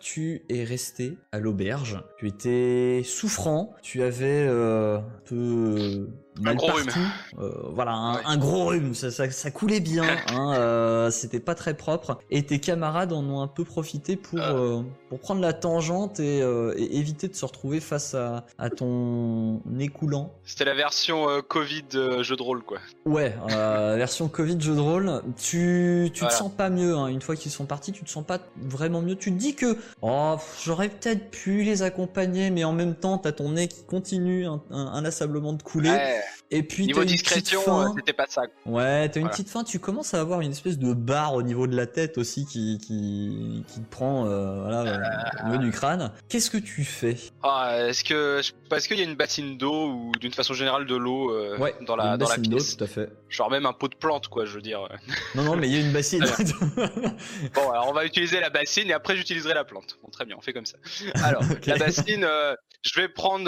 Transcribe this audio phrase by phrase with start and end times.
[0.00, 2.02] Tu es resté à l'auberge.
[2.18, 3.74] Tu étais souffrant.
[3.82, 6.08] Tu avais euh, un peu
[6.40, 6.82] mal gros partout.
[6.90, 7.08] rhume.
[7.40, 8.20] Euh, voilà, un, Ouais.
[8.24, 8.94] un gros rhume.
[8.94, 10.04] Ça, ça, ça coulait bien.
[10.32, 12.18] hein, euh, C'était pas très propre.
[12.30, 16.38] Et tes camarades en ont un peu profité pour euh, pour prendre la tangente et,
[16.38, 20.32] et éviter de se retrouver face à, à ton nez coulant.
[20.44, 21.84] C'était la version Covid
[22.20, 22.78] jeu de rôle quoi.
[23.06, 25.22] Ouais, version Covid jeu de rôle.
[25.36, 26.94] Tu, tu te sens pas mieux.
[26.96, 27.06] hein.
[27.08, 29.14] Une fois qu'ils sont partis, tu te sens pas vraiment mieux.
[29.16, 33.32] Tu te dis que oh, j'aurais peut-être pu les accompagner, mais en même temps, t'as
[33.32, 35.90] ton nez qui continue un, un- inlassablement de couler.
[35.90, 36.43] Ouais, there.
[36.56, 38.42] Et puis niveau une discrétion, petite euh, c'était pas ça.
[38.66, 39.28] Ouais, t'as une Voilà.
[39.30, 39.64] petite faim.
[39.64, 42.78] Tu commences à avoir une espèce de barre au niveau de la tête aussi qui
[42.78, 46.12] qui, qui te prend euh, voilà, euh, au niveau du crâne.
[46.28, 47.16] Qu'est-ce que tu fais?
[47.42, 50.94] Ah, est-ce que parce qu'il y a une bassine d'eau ou d'une façon générale de
[50.96, 53.10] l'eau euh, dans la une dans la pièce, tout à fait.
[53.28, 54.88] genre même un pot de plante quoi, je veux dire.
[55.34, 56.24] Non, non, mais il y a une bassine.
[57.54, 59.98] Bon, alors on va utiliser la bassine et après j'utiliserai la plante.
[60.02, 60.78] Bon, très bien, on fait comme ça.
[61.24, 63.44] Alors, la bassine, euh, je vais prendre.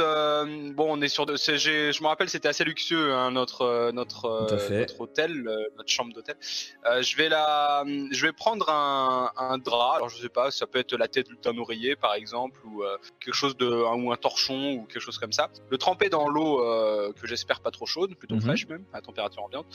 [0.75, 1.37] bon, on est sur de.
[1.37, 5.43] Je me rappelle, c'était assez luxueux hein, notre euh, notre euh, notre hôtel,
[5.77, 6.37] notre chambre d'hôtel.
[6.85, 9.97] Euh, je vais la, je vais prendre un, un drap.
[9.97, 12.97] Alors je sais pas, ça peut être la tête d'un oreiller par exemple ou euh,
[13.21, 15.51] quelque chose de un- ou un torchon ou quelque chose comme ça.
[15.71, 18.41] Le tremper dans l'eau euh, que j'espère pas trop chaude, plutôt Mhm.
[18.43, 19.67] fraîche même, à température ambiante,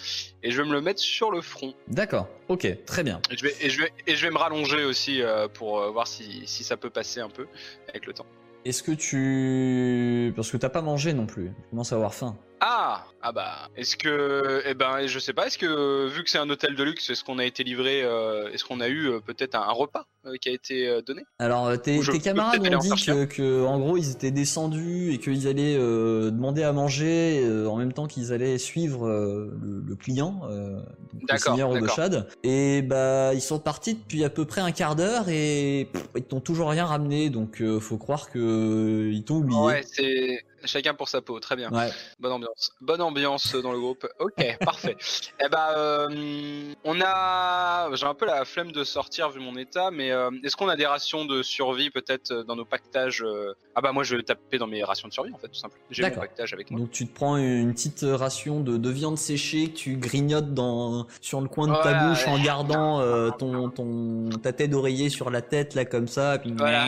[0.44, 1.74] et je vais me le mettre sur le front.
[1.88, 2.28] D'accord.
[2.50, 3.22] Ok, très bien.
[3.32, 5.22] Et je vais, et je vais, et je vais me rallonger aussi
[5.54, 7.48] pour voir si, si ça peut passer un peu
[7.90, 8.26] avec le temps.
[8.64, 10.34] Est-ce que tu...
[10.36, 11.48] Parce que t'as pas mangé non plus.
[11.64, 12.38] Tu commences à avoir faim.
[12.64, 14.62] Ah Ah bah, est-ce que...
[14.66, 17.24] Eh ben, je sais pas, est-ce que, vu que c'est un hôtel de luxe, est-ce
[17.24, 20.36] qu'on a été livré, euh, est-ce qu'on a eu euh, peut-être un, un repas euh,
[20.40, 21.24] qui a été donné?
[21.40, 23.66] Alors, tes, Ou je tes peux camarades peut-être aller ont en dit chercher que, que,
[23.66, 27.94] en gros, ils étaient descendus et qu'ils allaient euh, demander à manger euh, en même
[27.94, 30.76] temps qu'ils allaient suivre euh, le, le client, euh,
[31.14, 32.00] donc le D'accord, seigneur d'accord.
[32.44, 36.24] Et bah, ils sont partis depuis à peu près un quart d'heure et pff, ils
[36.24, 39.60] t'ont toujours rien ramené, donc euh, faut croire que euh, ils t'ont oublié.
[39.60, 41.72] Ouais, c'est chacun pour sa peau, très bien.
[41.72, 41.90] Ouais.
[42.20, 42.72] Bonne ambiance.
[42.82, 44.08] Bonne ambiance dans le groupe.
[44.20, 44.98] Ok, parfait.
[45.44, 47.90] Eh ben, euh, on a.
[47.94, 50.76] J'ai un peu la flemme de sortir vu mon état, mais euh, est-ce qu'on a
[50.76, 54.58] des rations de survie peut-être dans nos pactages euh Ah bah moi je vais taper
[54.58, 55.84] dans mes rations de survie en fait, tout simplement.
[55.90, 56.80] J'ai mon pactage avec moi.
[56.80, 61.08] Donc tu te prends une petite ration de, de viande séchée que tu grignotes dans,
[61.22, 65.30] sur le coin de ta bouche en gardant euh, ton, ton, ta tête d'oreiller sur
[65.30, 66.38] la tête là comme ça.
[66.40, 66.54] Puis...
[66.58, 66.86] Voilà.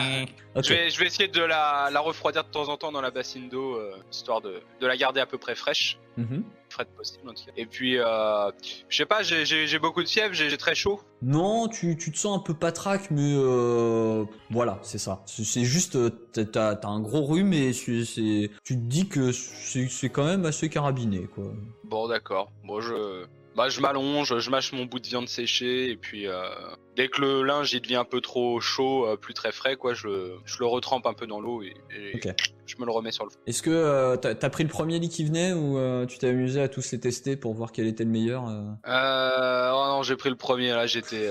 [0.54, 0.64] Ok.
[0.64, 3.10] Je, vais, je vais essayer de la, la refroidir de temps en temps dans la
[3.10, 5.98] bassine d'eau, euh, histoire de, de la garder à peu près fraîche.
[6.16, 6.44] Mhm.
[6.70, 7.52] Fraîche possible en tout cas.
[7.56, 8.50] Et puis, euh,
[8.88, 11.00] je sais pas, j'ai- beaucoup de fièvre, j'ai très chaud.
[11.22, 15.22] Non, tu, tu te sens un peu patraque, mais euh, voilà, c'est ça.
[15.26, 15.96] C'est juste,
[16.52, 21.44] t'as- un gros rhume et tu te dis que c'est quand même assez carabiné, quoi.
[21.84, 22.50] Bon, d'accord.
[22.64, 23.24] Bon, je,
[23.56, 26.42] bah, je m'allonge, je mâche mon bout de viande séchée, et puis euh,
[26.96, 29.94] dès que le linge il devient un peu trop chaud, euh, plus très frais, quoi,
[29.94, 31.74] je, je le retrempe un peu dans l'eau et,
[32.66, 33.30] je me le remets sur le.
[33.46, 36.60] Est-ce que euh, t'as pris le premier lit qui venait ou euh, tu t'es amusé
[36.60, 39.70] à tous les tester pour voir quel était le meilleur euh?
[39.72, 41.30] Oh non, j'ai pris le premier là, j'étais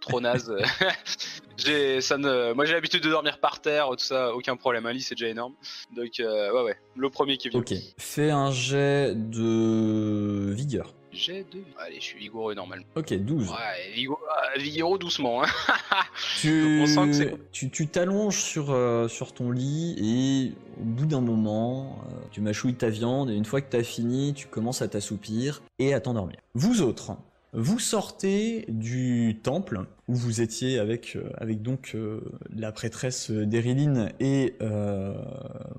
[0.00, 0.52] trop naze.
[1.56, 4.86] j'ai, ça ne, moi j'ai l'habitude de dormir par terre, tout ça, aucun problème.
[4.86, 5.54] Un lit c'est déjà énorme.
[5.94, 7.60] Donc euh, ouais ouais, le premier qui vient.
[7.60, 7.74] Ok.
[7.98, 10.94] Fais un jet de vigueur.
[11.18, 11.64] J'ai deux.
[11.78, 12.84] Allez, je suis vigoureux normalement.
[12.94, 13.48] Ok, 12.
[13.50, 15.42] Ouais, ah, vigoureux doucement.
[15.42, 15.46] Hein.
[16.40, 20.84] Tu On sent que c'est- tu tu t'allonges sur, euh, sur ton lit et au
[20.84, 24.46] bout d'un moment, euh, tu mâchouilles ta viande et une fois que t'as fini, tu
[24.46, 26.36] commences à t'assoupir et à t'endormir.
[26.54, 27.12] Vous autres,
[27.54, 32.20] vous sortez du temple où vous étiez avec, euh, avec donc euh,
[32.54, 35.14] la prêtresse d'Eriline et euh,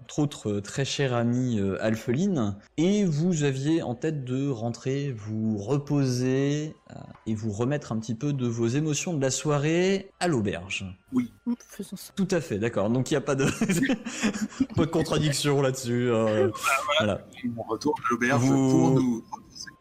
[0.01, 5.57] votre autre très chère amie euh, Alpheline et vous aviez en tête de rentrer, vous
[5.57, 10.27] reposer euh, et vous remettre un petit peu de vos émotions de la soirée à
[10.27, 10.85] l'auberge.
[11.11, 11.21] Mm,
[11.67, 12.13] Faisons ça.
[12.15, 12.89] Tout à fait, d'accord.
[12.89, 13.45] Donc il n'y a pas de,
[14.75, 16.09] pas de contradiction là-dessus.
[16.09, 16.49] euh,
[16.99, 17.21] voilà.
[17.57, 19.23] On retourne à l'auberge Vous- pour nous.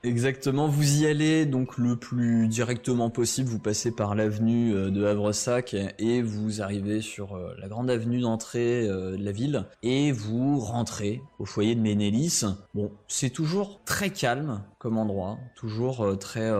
[0.05, 5.05] Exactement, vous y allez donc le plus directement possible, vous passez par l'avenue euh, de
[5.05, 10.13] Havresac et vous arrivez sur euh, la grande avenue d'entrée euh, de la ville et
[10.13, 12.45] vous rentrez au foyer de Ménélis.
[12.75, 16.53] Bon, c'est toujours très calme, comme endroit, toujours très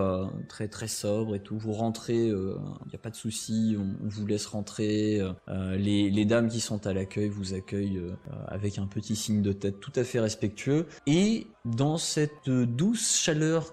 [0.49, 1.57] très très sobre et tout.
[1.57, 5.21] Vous rentrez, il n'y a pas de souci, on, vous laisse rentrer.
[5.47, 8.01] Les, les dames qui sont à l'accueil vous accueillent
[8.47, 10.87] avec un petit signe de tête tout à fait respectueux.
[11.07, 13.07] Et dans cette douce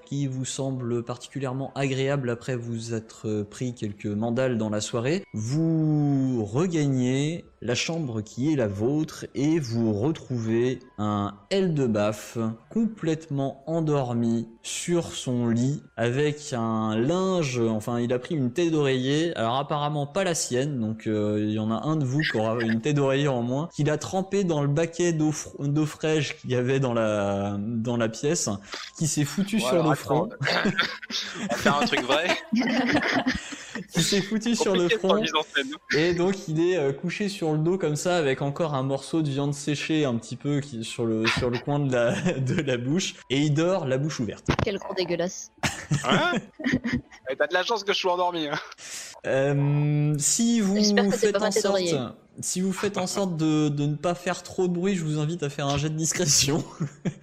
[0.05, 6.45] qui vous semble particulièrement agréable après vous être pris quelques mandales dans la soirée, vous
[6.45, 12.39] regagnez la chambre qui est la vôtre et vous retrouvez un Eldebaf
[12.71, 19.35] complètement endormi sur son lit avec un linge, enfin il a pris une tête d'oreiller,
[19.37, 22.37] alors apparemment pas la sienne, donc euh, il y en a un de vous qui
[22.37, 25.33] aura une tête d'oreiller en moins, qu'il a trempé dans le baquet d'eau
[25.87, 28.49] fraîche qu'il y avait dans la, dans la pièce,
[28.99, 30.29] qui s'est foutu sur le front.
[30.41, 32.29] On va faire un truc vrai.
[33.93, 35.23] qui s'est foutu sur le front.
[35.97, 39.23] Et donc il est euh, couché sur le dos comme ça avec encore un morceau
[39.23, 42.61] de viande séchée un petit peu qui, sur, le, sur le coin de la, de
[42.61, 43.15] la bouche.
[43.31, 44.47] Et il dort la bouche ouverte.
[44.65, 45.51] Quel gros dégueulasse.
[46.05, 46.33] Hein
[47.39, 48.49] T'as de la chance que je sois endormi.
[48.49, 48.59] Hein.
[49.27, 51.81] Euh, si vous faites en sorte,
[52.41, 55.19] si vous faites en sorte de, de, ne pas faire trop de bruit, je vous
[55.19, 56.65] invite à faire un jet de discrétion.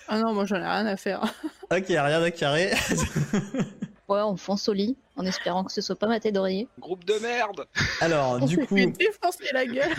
[0.08, 1.22] ah non, moi j'en ai rien à faire.
[1.72, 2.72] ok, rien à carrer.
[4.10, 6.68] Ouais, on fonce au lit en espérant que ce soit pas ma tête d'oreiller.
[6.80, 7.66] Groupe de merde
[8.02, 8.76] Alors, du coup.
[8.76, 9.94] défoncer la gueule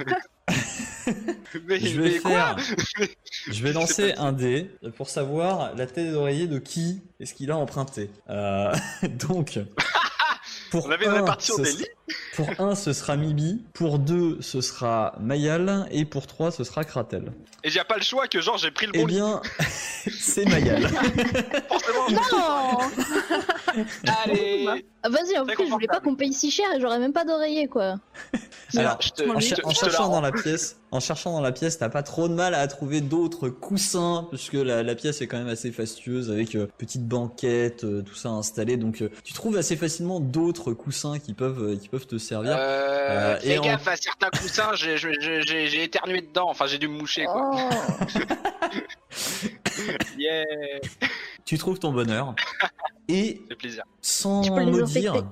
[1.55, 2.57] je vais faire.
[3.47, 7.57] je vais lancer un dé pour savoir la tête d'oreiller de qui est-ce qu'il a
[7.57, 8.11] emprunté.
[8.29, 9.59] Euh, donc.
[10.71, 11.87] Pour On avait une répartition des lits
[12.35, 13.63] Pour un, ce sera Mibi.
[13.73, 15.87] Pour deux, ce sera Mayal.
[15.91, 17.33] Et pour trois, ce sera Kratel.
[17.63, 19.41] Et j'ai pas le choix que genre j'ai pris le bon Eh bien,
[20.19, 20.87] c'est Mayal.
[21.69, 22.79] Forcément, non
[24.25, 27.13] Allez ah, Vas-y, en plus, je voulais pas qu'on paye si cher et j'aurais même
[27.13, 27.97] pas d'oreiller, quoi.
[28.75, 28.99] Alors,
[29.29, 29.41] en,
[29.71, 32.67] cherchant dans la pièce, en cherchant dans la pièce, t'as pas trop de mal à
[32.69, 37.07] trouver d'autres coussins, puisque la, la, pièce est quand même assez fastueuse avec euh, petite
[37.07, 38.77] banquette, euh, tout ça installé.
[38.77, 42.57] Donc, euh, tu trouves assez facilement d'autres coussins qui peuvent, qui peuvent te servir.
[42.59, 46.49] Euh, fais gaffe à certains coussins, j'ai éternué dedans.
[46.49, 47.51] Enfin, j'ai dû me moucher, quoi.
[47.55, 47.71] Oh.
[50.19, 50.45] yeah.
[51.45, 52.35] Tu trouves ton bonheur.
[53.09, 53.85] Et plaisir.
[54.01, 55.25] sans me dire,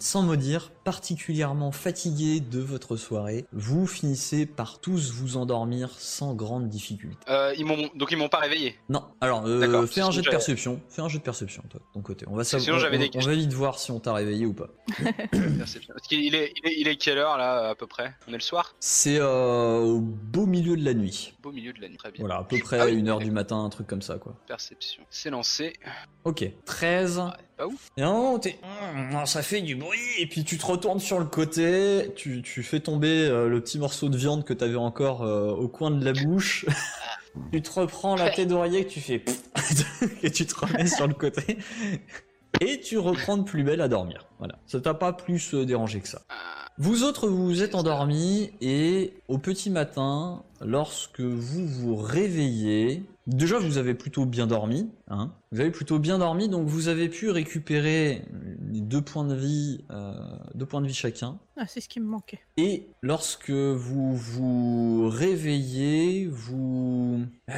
[0.00, 6.34] sans me dire, particulièrement fatigué de votre soirée, vous finissez par tous vous endormir sans
[6.34, 7.18] grande difficulté.
[7.28, 8.76] Euh, ils m'ont donc ils m'ont pas réveillé.
[8.88, 9.04] Non.
[9.20, 10.80] Alors euh, fais un jet de perception.
[10.88, 12.26] Fais un jet de perception toi, de ton côté.
[12.28, 12.76] On va savoir.
[12.76, 14.68] On, on, va vite voir si on t'a réveillé ou pas.
[15.58, 15.76] Parce
[16.08, 18.14] qu'il est, il est, il est, quelle heure là à peu près?
[18.26, 18.74] On est le soir?
[18.80, 21.34] C'est euh, au beau milieu de la nuit.
[21.42, 21.98] Beau milieu de la nuit.
[21.98, 22.20] Très bien.
[22.20, 24.34] Voilà, à peu près ah une heure du matin, un truc comme ça quoi.
[24.46, 25.02] Perception.
[25.10, 25.74] C'est lancé.
[26.24, 26.50] Ok.
[26.64, 27.18] 13.
[27.18, 27.24] Ouais,
[27.60, 27.90] pas ouf.
[27.96, 28.58] Et non, t'es...
[29.26, 29.98] Ça fait du bruit.
[30.18, 33.78] Et puis tu te retournes sur le côté, tu, tu fais tomber euh, le petit
[33.78, 36.66] morceau de viande que t'avais encore euh, au coin de la bouche.
[37.52, 39.24] tu te reprends la tête d'oreiller que tu fais
[40.22, 41.58] et tu te remets sur le côté.
[42.60, 44.26] Et tu reprends de plus belle à dormir.
[44.38, 44.58] Voilà.
[44.66, 46.22] Ça t'a pas plus euh, dérangé que ça.
[46.78, 53.58] Vous autres, vous vous êtes endormis et au petit matin, lorsque vous vous réveillez, déjà
[53.58, 57.28] vous avez plutôt bien dormi, hein vous avez plutôt bien dormi, donc vous avez pu
[57.30, 60.14] récupérer deux points de vie, euh,
[60.54, 61.38] deux points de vie chacun.
[61.56, 62.40] Ah, c'est ce qui me manquait.
[62.56, 67.52] Et lorsque vous vous réveillez, vous euh,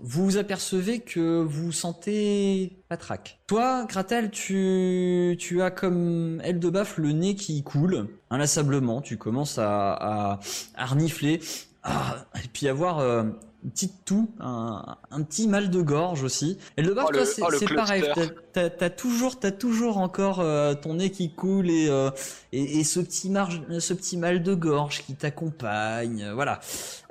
[0.00, 3.40] vous vous apercevez que vous sentez patraque.
[3.46, 9.00] Toi, Kratel, tu, tu as comme aile de baffe le nez qui coule inlassablement.
[9.00, 10.40] Tu commences à, à,
[10.76, 11.40] à renifler.
[11.82, 13.24] Ah, et puis avoir euh,
[13.62, 16.58] une petite toux, un, un, petit mal de gorge aussi.
[16.78, 18.04] Et le baffe, Oh, toi, c'est oh, pareil.
[18.52, 22.10] T'as- t'as toujours, t'as toujours encore euh, ton nez qui coule et, euh,
[22.52, 26.30] et, et ce petit marge, ce petit mal de gorge qui t'accompagne.
[26.34, 26.60] Voilà.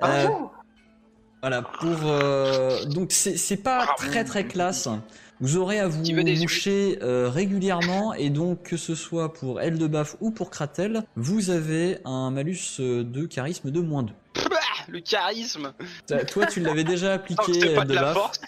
[0.02, 0.26] Euh,
[1.44, 4.88] voilà pour euh, donc c'est pas Ah, très très classe.
[5.40, 10.16] Vous aurez à vous Tu moucher euh, régulièrement et donc que ce soit pour Eldebaf
[10.22, 14.12] ou pour Kratel, vous avez un malus euh, de charisme de moins 2.
[14.48, 14.56] Bah,
[14.88, 15.74] le charisme.
[16.32, 18.14] Toi tu l'avais déjà Non, appliqué pas de la Eldebaf.
[18.14, 18.40] force.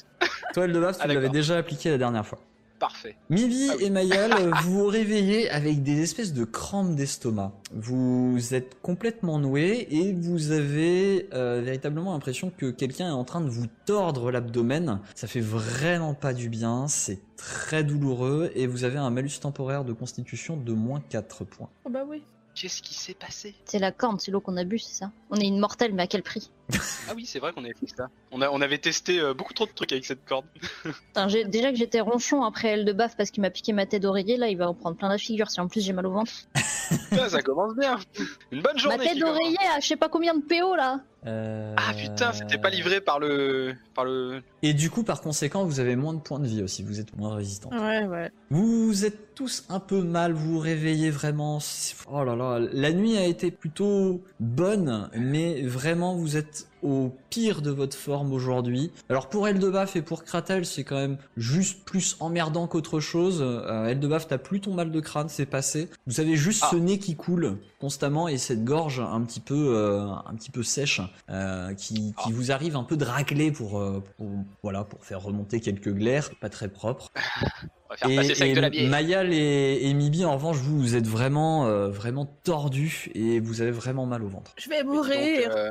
[0.55, 1.33] Toi Eldebaf tu Ah, l'avais d'accord.
[1.35, 2.39] déjà appliqué la dernière fois.
[2.79, 3.17] Parfait.
[3.31, 3.85] Mivi Ah oui.
[3.85, 7.53] et Mayal, euh, vous vous réveillez avec des espèces de crampes d'estomac.
[7.73, 13.41] Vous êtes complètement noué et vous avez euh, véritablement l'impression que quelqu'un est en train
[13.41, 15.01] de vous tordre l'abdomen.
[15.15, 19.85] Ça fait vraiment pas du bien, c'est très douloureux et vous avez un malus temporaire
[19.85, 21.69] de constitution de moins 4 points.
[21.85, 22.23] Oh bah oui.
[22.59, 25.37] Qu'est-ce qui s'est passé C'est la corne, c'est l'eau qu'on a bu, c'est ça On
[25.37, 26.51] est immortel, mais à quel prix
[27.07, 28.09] Ah oui, c'est vrai qu'on avait fait ça.
[28.33, 30.47] On, a, on avait testé euh, beaucoup trop de trucs avec cette corde.
[30.83, 33.85] Putain, j'ai- Déjà que j'étais ronchon après elle de baffe parce qu'il m'a piqué ma
[33.85, 36.07] tête d'oreiller, là il va en prendre plein la figure si en plus j'ai mal
[36.07, 36.33] au ventre.
[37.13, 37.99] Ah, ça commence bien.
[38.53, 38.99] Une bonne Ma journée.
[38.99, 39.33] tête Figaro.
[39.35, 43.01] d'oreiller à je sais pas combien de PO là Euh, Ah putain, c'était pas livré
[43.01, 43.75] par le.
[43.95, 44.43] par le.
[44.63, 47.17] Et du coup, par conséquent, vous avez moins de points de vie aussi, vous êtes
[47.17, 47.71] moins résistant.
[47.71, 48.31] Ouais, ouais.
[48.51, 51.59] Vous êtes tous un peu mal, vous vous réveillez vraiment.
[52.13, 57.63] Oh là là, la nuit a été plutôt bonne, mais vraiment vous êtes au pire
[57.63, 58.91] de votre forme aujourd'hui.
[59.09, 63.39] Alors pour Eldebaf et pour Kratel, c'est quand même juste plus emmerdant qu'autre chose.
[63.41, 65.89] Euh, Eldebaf, t'as plus ton mal de crâne, c'est passé.
[66.07, 66.69] Vous avez juste Ah.
[66.73, 70.63] ce nez qui coule constamment et cette gorge un petit peu, euh, un petit peu
[70.63, 72.31] sèche euh, qui, qui Ah.
[72.33, 73.71] vous arrive un peu de racler pour,
[74.17, 74.27] pour,
[74.63, 77.11] voilà, pour faire remonter quelques glaires, pas très propres.
[77.89, 78.91] On va faire Et, passer ça avec et de la bière.
[78.91, 83.61] Mayal et, et Mibi, en revanche, vous, vous êtes vraiment, euh, vraiment tordus et vous
[83.63, 84.53] avez vraiment mal au ventre.
[84.57, 85.51] Je vais mourir.
[85.55, 85.71] euh,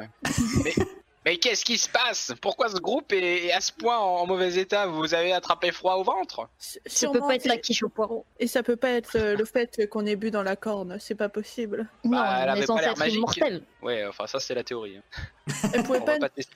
[0.64, 0.74] mais
[1.26, 2.34] mais qu'est-ce qui se passe?
[2.42, 4.86] Pourquoi ce groupe est, est à ce point en mauvais état?
[4.88, 6.48] Vous avez attrapé froid au ventre?
[6.86, 8.26] Ça peut pas être la quiche au poireau.
[8.40, 11.16] Et ça peut pas être euh, le fait qu'on ait bu dans la corne, c'est
[11.16, 11.88] pas possible.
[12.04, 14.98] Non, Bah, elle on avait est Ouais, enfin ça c'est la théorie.
[14.98, 15.52] hein.
[15.74, 16.56] Elle pouvait, On pas, va pas tester.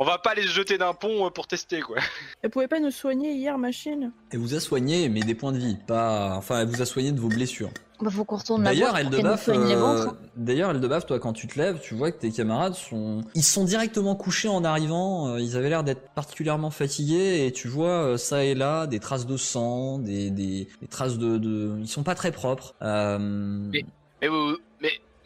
[0.00, 1.96] On va pas les jeter d'un pont euh, pour tester quoi.
[2.42, 5.58] elle pouvait pas nous soigner hier, machine Elle vous a soigné, mais des points de
[5.58, 6.34] vie, pas.
[6.36, 7.70] Enfin, elle vous a soigné de vos blessures.
[8.00, 8.90] Bah, faut qu'on retourne D'ailleurs,
[9.38, 10.16] soigne les euh, hein.
[10.36, 13.64] d'ailleurs, Eldebaf, toi, quand tu te lèves, tu vois que tes camarades sont, ils sont
[13.64, 15.28] directement couchés en arrivant.
[15.28, 18.98] euh, Ils avaient l'air d'être particulièrement fatigués et tu vois euh, ça et là des
[18.98, 22.74] traces de sang, des, des, des traces de, de, ils sont pas très propres.
[22.82, 23.84] Euh, Mais-
[24.20, 24.56] Mais vous,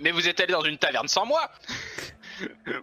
[0.00, 1.50] mais, vous êtes allé dans une taverne sans moi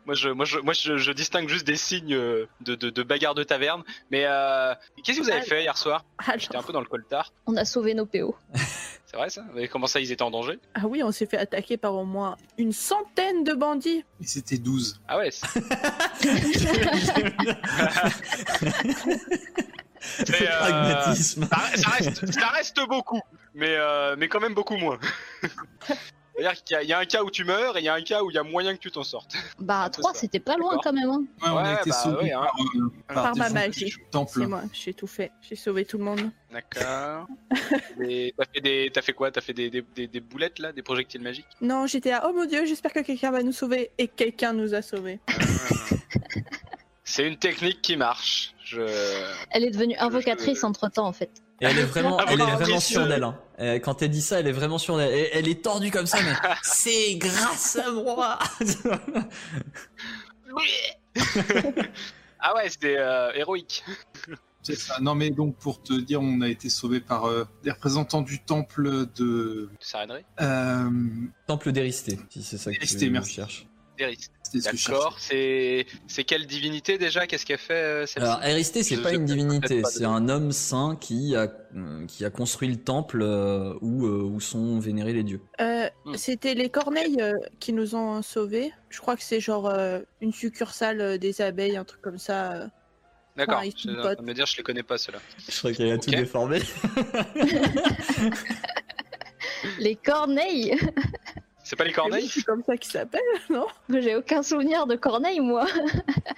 [0.05, 3.03] Moi, je, moi, je, moi je, je distingue juste des signes euh, de, de, de
[3.03, 3.84] bagarre de taverne.
[4.12, 5.45] Mais euh, qu'est-ce que vous avez Ah.
[5.45, 6.03] fait hier soir
[6.38, 7.31] J'étais un peu dans le coltard.
[7.45, 8.36] On a sauvé nos PO.
[9.05, 9.43] C'est vrai ça?
[9.53, 10.60] Mais comment ça, ils étaient en danger?
[10.74, 14.03] Ah oui, on s'est fait attaquer par au moins une centaine de bandits.
[14.22, 15.00] Et c'était 12.
[15.07, 15.31] Ah ouais.
[15.31, 15.55] c'est-
[20.19, 21.48] le Mais, euh, pragmatisme.
[21.48, 23.22] Ça, ça reste, ça reste beaucoup,
[23.53, 25.00] mais, euh, mais quand même beaucoup moins.
[26.37, 27.89] C'est-à-dire qu'il y, a- il y a un cas où tu meurs et il y
[27.89, 29.33] a un cas où il y a moyen que tu t'en sortes.
[29.59, 30.19] Bah, Un peu 3, ça.
[30.19, 31.09] c'était pas loin quand même.
[31.09, 31.23] Hein.
[31.41, 32.47] Ouais, on a Ouais, été bah sauvés ouais, hein.
[33.07, 33.93] par, euh, Par ma magie.
[34.27, 35.31] C'est moi, j'ai tout fait.
[35.41, 36.29] J'ai sauvé tout le monde.
[36.51, 37.27] D'accord.
[38.37, 38.89] T'as fait, des...
[38.93, 39.31] t'as fait quoi?
[39.31, 40.71] T'as fait des, des, des, des boulettes là?
[40.71, 41.47] Des projectiles magiques?
[41.61, 43.91] Non, j'étais à oh mon dieu, j'espère que quelqu'un va nous sauver.
[43.97, 45.19] Et quelqu'un nous a sauvés.
[47.15, 48.53] C'est une technique qui marche.
[48.65, 48.81] Je...
[49.51, 51.29] Elle est devenue invocatrice je- entre temps en fait.
[51.62, 53.24] Et elle est vraiment, Ah, elle est vraiment sûre d'elle.
[53.24, 53.39] Hein.
[53.60, 55.13] Euh, Quand elle dit ça, elle est vraiment sûre d'elle.
[55.13, 58.38] Elle, elle est tordue comme ça, mais c'est grâce à moi.
[62.39, 63.84] ah ouais, c'était euh, héroïque.
[64.62, 64.98] C'est ça.
[65.00, 68.43] Non, mais donc pour te dire, on a été sauvés par euh, des représentants du
[68.43, 69.69] temple de.
[69.79, 70.89] Tu s'arrêterais Euh,
[71.48, 73.36] Temple d'Éristé, si c'est ça que tu merci.
[73.36, 73.67] cherches.
[74.62, 75.17] Ce que je D'accord.
[75.19, 77.27] C'est c'est quelle divinité déjà?
[77.27, 80.97] Qu'est-ce qu'elle fait euh, Alors, Éristé, c'est pas une divinité, c'est de- un homme saint
[81.00, 85.24] qui a, euh, qui a construit le temple euh, où, euh, où sont vénérés les
[85.24, 85.41] dieux.
[85.62, 86.15] Euh, Hmm.
[86.15, 88.71] C'était les corneilles euh, qui nous ont sauvés.
[88.89, 92.53] Je crois que c'est genre euh, une succursale des abeilles, un truc comme ça.
[92.53, 92.67] euh.
[93.35, 93.59] D'accord.
[93.59, 94.13] Ouais, je sont suis en potes.
[94.13, 95.19] train de me dire, je les connais pas ceux-là.
[95.50, 96.15] Je crois qu'elle a tout Ok.
[96.15, 96.59] déformé.
[99.79, 100.75] Les corneilles?
[101.67, 103.65] C'est pas les corneilles C'est comme ça qu'ils s'appellent, non?
[103.89, 105.65] J'ai aucun souvenir de corneilles, moi.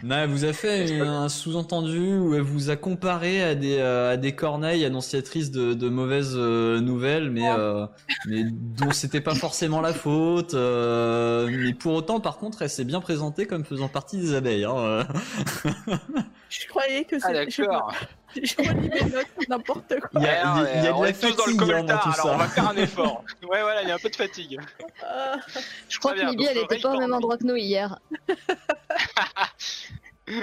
[0.02, 4.14] Non, elle vous a fait un sous-entendu où elle vous a comparé à des, euh,
[4.14, 7.86] à des corneilles annonciatrices de, de mauvaises euh, nouvelles, mais, euh,
[8.26, 10.54] mais dont c'était pas forcément la faute.
[10.54, 14.64] euh, mais pour autant, par contre, elle s'est bien présentée comme faisant partie des abeilles.
[14.64, 15.04] Hein, euh.
[16.50, 17.52] Je croyais que Ah c'était.
[17.52, 17.94] sais d'accord.
[18.44, 20.10] Je relis mes notes, n'importe quoi.
[20.16, 21.36] Il y a, il y a- Ouais, il y a on de la est tous
[21.36, 23.24] dans le hein, dans tout alors on va faire un effort.
[23.44, 24.60] Ouais, voilà, il y a un peu de fatigue.
[25.04, 25.38] Ah,
[25.90, 28.00] Je crois que Libby, elle était l'oreille pas au même endroit que nous hier.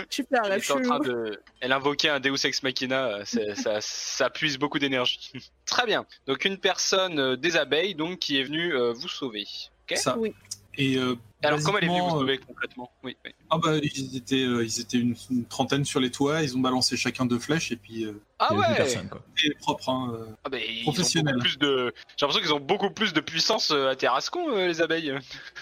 [0.08, 0.84] super, Elle, la est en chelou.
[0.88, 1.40] train de...
[1.60, 3.24] Elle invoquait un Deus Ex Machina, euh,
[3.54, 5.32] ça, ça puise beaucoup d'énergie.
[5.66, 6.06] Très bien.
[6.26, 9.44] Donc une personne euh, des abeilles donc qui est venue euh, vous sauver.
[9.90, 9.96] Ok?
[9.98, 10.16] Ça.
[10.18, 10.34] Oui.
[10.76, 12.90] Et euh, Alors comment elle est venue vous basiquement, sauver concrètement?
[13.04, 13.16] Oui.
[13.24, 13.30] oui.
[13.50, 16.60] Ah bah ils étaient, euh, ils étaient une, une trentaine sur les toits, ils ont
[16.60, 18.76] balancé chacun deux flèches et puis euh, Ah Il y avait ouais.
[18.76, 19.22] personne, quoi.
[19.44, 19.88] et propre.
[19.88, 20.26] Hein, euh.
[20.44, 21.36] Ah bah, Professionnel.
[21.60, 21.92] de.
[22.16, 25.14] J'ai l'impression qu'ils ont beaucoup plus de puissance euh, à Terrascon euh, les abeilles.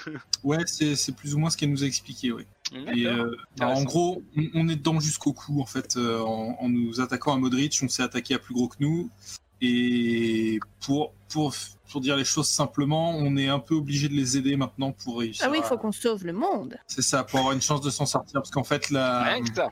[0.44, 2.44] Ouais, c'est c'est plus ou moins ce qu'elle nous a expliqué, oui.
[2.94, 5.96] Et euh, bah, en gros, on, on est dedans jusqu'au cou en fait.
[5.96, 9.08] euh, en, en nous attaquant à Modric, on s'est attaqué à plus gros que nous.
[9.64, 11.54] Et pour, pour,
[11.90, 15.20] pour dire les choses simplement, on est un peu obligé de les aider maintenant pour
[15.20, 15.46] réussir.
[15.46, 16.76] Ah oui, il à- faut qu'on sauve le monde.
[16.88, 18.34] C'est ça, pour avoir une chance de s'en sortir.
[18.34, 19.68] Parce qu'en fait, la, ça.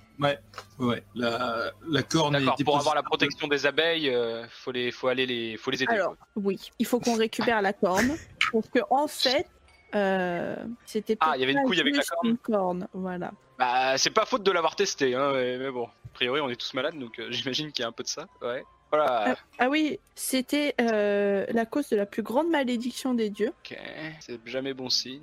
[0.79, 2.57] ouais, la, la corne D'accord.
[2.65, 5.93] Pour avoir la protection des abeilles, euh, faut les, faut aller les, faut les aider.
[5.93, 8.17] Alors, oui, il faut qu'on récupère la corne.
[8.53, 9.49] Parce que, en fait,
[9.97, 10.55] euh,
[10.87, 11.17] c'était.
[11.19, 12.37] Ah, il y avait une pas couille avec la corne.
[12.39, 13.33] Corne, voilà.
[13.59, 15.87] Bah, c'est pas faute de l'avoir testé, hein, mais, mais bon.
[15.87, 18.09] A priori, on est tous malades, donc euh, j'imagine qu'il y a un peu de
[18.09, 18.27] ça.
[18.41, 18.63] Ouais.
[18.91, 19.37] Voilà.
[19.59, 23.53] Ah oui, c'était euh, la cause de la plus grande malédiction des dieux.
[23.65, 23.79] Ok.
[24.21, 25.21] C'est jamais bon signe.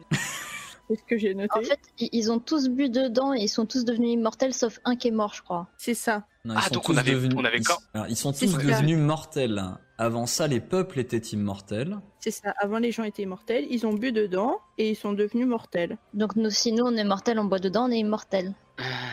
[0.89, 1.49] C'est ce que j'ai noté.
[1.53, 4.95] En fait, ils ont tous bu dedans et ils sont tous devenus immortels sauf un
[4.95, 5.67] qui est mort, je crois.
[5.77, 6.23] C'est ça.
[6.45, 8.15] Non, Ah, ils sont donc tous on avait- devenus- on avait ils- quand- alors, ils
[8.15, 9.61] sont tous devenus mortels.
[9.97, 11.97] Avant ça, les peuples étaient immortels.
[12.19, 12.53] C'est ça.
[12.59, 13.65] Avant, les gens étaient immortels.
[13.69, 15.97] Ils ont bu dedans et ils sont devenus mortels.
[16.13, 18.53] Donc nous, si nous on est mortels, on boit dedans, on est immortels.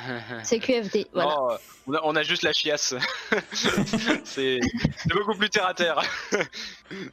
[0.45, 1.31] C'est QFD, voilà.
[1.31, 1.57] Non, euh,
[1.87, 2.95] on, a, on a juste la chiasse.
[4.25, 4.61] c'est
[5.07, 6.01] beaucoup plus terre à terre.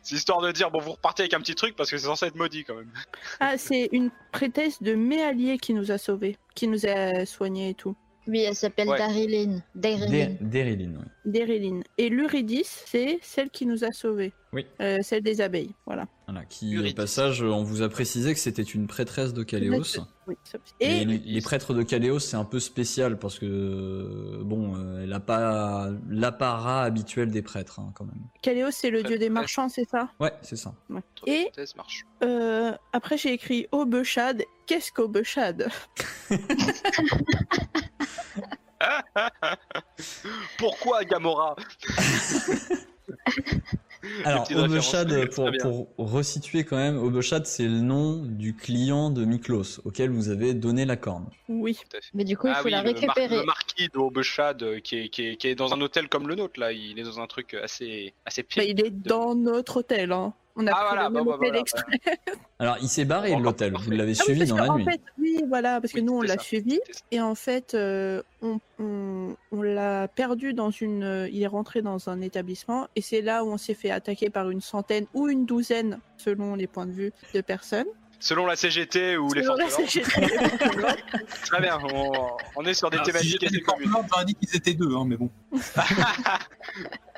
[0.03, 2.25] c'est histoire de dire, bon, vous repartez avec un petit truc parce que c'est censé
[2.27, 2.91] être maudit quand même.
[3.39, 7.73] Ah, c'est une prêtresse de Méallier qui nous a sauvés, qui nous a soignés et
[7.73, 7.95] tout.
[8.27, 8.97] Oui, elle s'appelle Ouais.
[8.99, 9.61] Darilyn.
[9.73, 10.07] Darilyn.
[10.09, 11.05] Dé- Dériline, oui.
[11.25, 11.83] Déréline.
[11.97, 14.33] Et l'Uridis, c'est celle qui nous a sauvés.
[14.53, 14.65] Oui.
[14.81, 16.07] Euh, celle des abeilles, voilà.
[16.27, 16.91] Voilà, qui, Eurydice.
[16.91, 19.83] au passage, on vous a précisé que c'était une prêtresse de Caléos.
[20.27, 20.35] Oui,
[20.79, 24.75] Et Et les, les prêtres de Caléos, c'est un peu spécial parce que, euh, bon,
[24.75, 28.21] euh, elle a pas l'apparat habituel des prêtres, hein, quand même.
[28.41, 30.09] Caléos, c'est le dieu des marchands, c'est ça?
[30.19, 30.73] Ouais, c'est ça.
[30.89, 31.01] Ouais.
[31.27, 31.49] Et
[32.23, 34.43] euh, après, j'ai écrit Obechad.
[34.65, 35.67] Qu'est-ce qu'Obechad
[40.57, 41.55] Pourquoi Gamora
[44.25, 45.51] Alors, Obeshad, pour,
[45.97, 50.85] resituer quand même, Obeshad, c'est le nom du client de Miklos, auquel vous avez donné
[50.85, 51.27] la corne.
[51.47, 51.77] Oui.
[52.15, 53.35] Mais du coup, il Ah faut oui, la le, mar- récupérer.
[53.37, 56.33] le marquis d'Aubechad euh, qui est, qui, est, qui est dans un hôtel comme le
[56.35, 58.63] nôtre là, il est dans un truc assez assez Bah, pire.
[58.63, 60.11] il est dans notre hôtel.
[60.11, 60.33] Hein.
[60.55, 61.63] On a Ah pris voilà, le bah, bah, voilà.
[62.59, 64.85] Alors, il s'est barré de l'hôtel, vous l'avez Ah suivi dans que, la en nuit.
[64.85, 66.79] fait, oui, voilà, parce que Oui, nous, on l'a suivi.
[67.11, 71.03] Et en fait, euh, on, on, on l'a perdu dans une.
[71.03, 74.29] euh, il est rentré dans un établissement et c'est là où on s'est fait attaquer
[74.29, 77.87] par une centaine ou une douzaine, selon les points de vue, de personnes.
[78.21, 80.21] Selon la CGT ou les Selon forces CGT.
[80.21, 80.95] l'ordre.
[81.45, 83.91] Très bien, on, on est sur des Alors, si thématiques assez des corps communes.
[84.11, 85.29] j'aurais dit qu'ils étaient deux, hein, mais bon.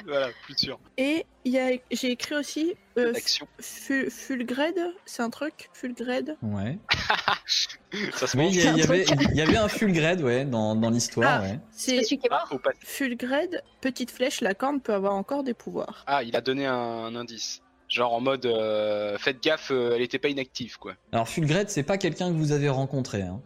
[0.06, 0.80] Voilà, plus sûr.
[0.98, 3.48] Et il y a, j'ai écrit aussi euh, Action.
[3.62, 6.78] Fu- Fulgred, c'est un truc Fulgred Ouais.
[8.14, 11.40] Ça se Oui, il y, avait, il y avait un Fulgred, ouais, dans, dans l'histoire,
[11.42, 11.42] Ah.
[11.44, 11.60] ouais.
[11.72, 15.54] C'est celui qui est Ah, mort Fulgred, petite flèche, la corne peut avoir encore des
[15.54, 16.04] pouvoirs.
[16.08, 17.62] Ah, il a donné un, indice.
[17.94, 20.94] Genre en mode, euh, faites gaffe, euh, elle était pas inactive quoi.
[21.12, 23.40] Alors, Fulgred, c'est pas quelqu'un que vous avez rencontré, hein.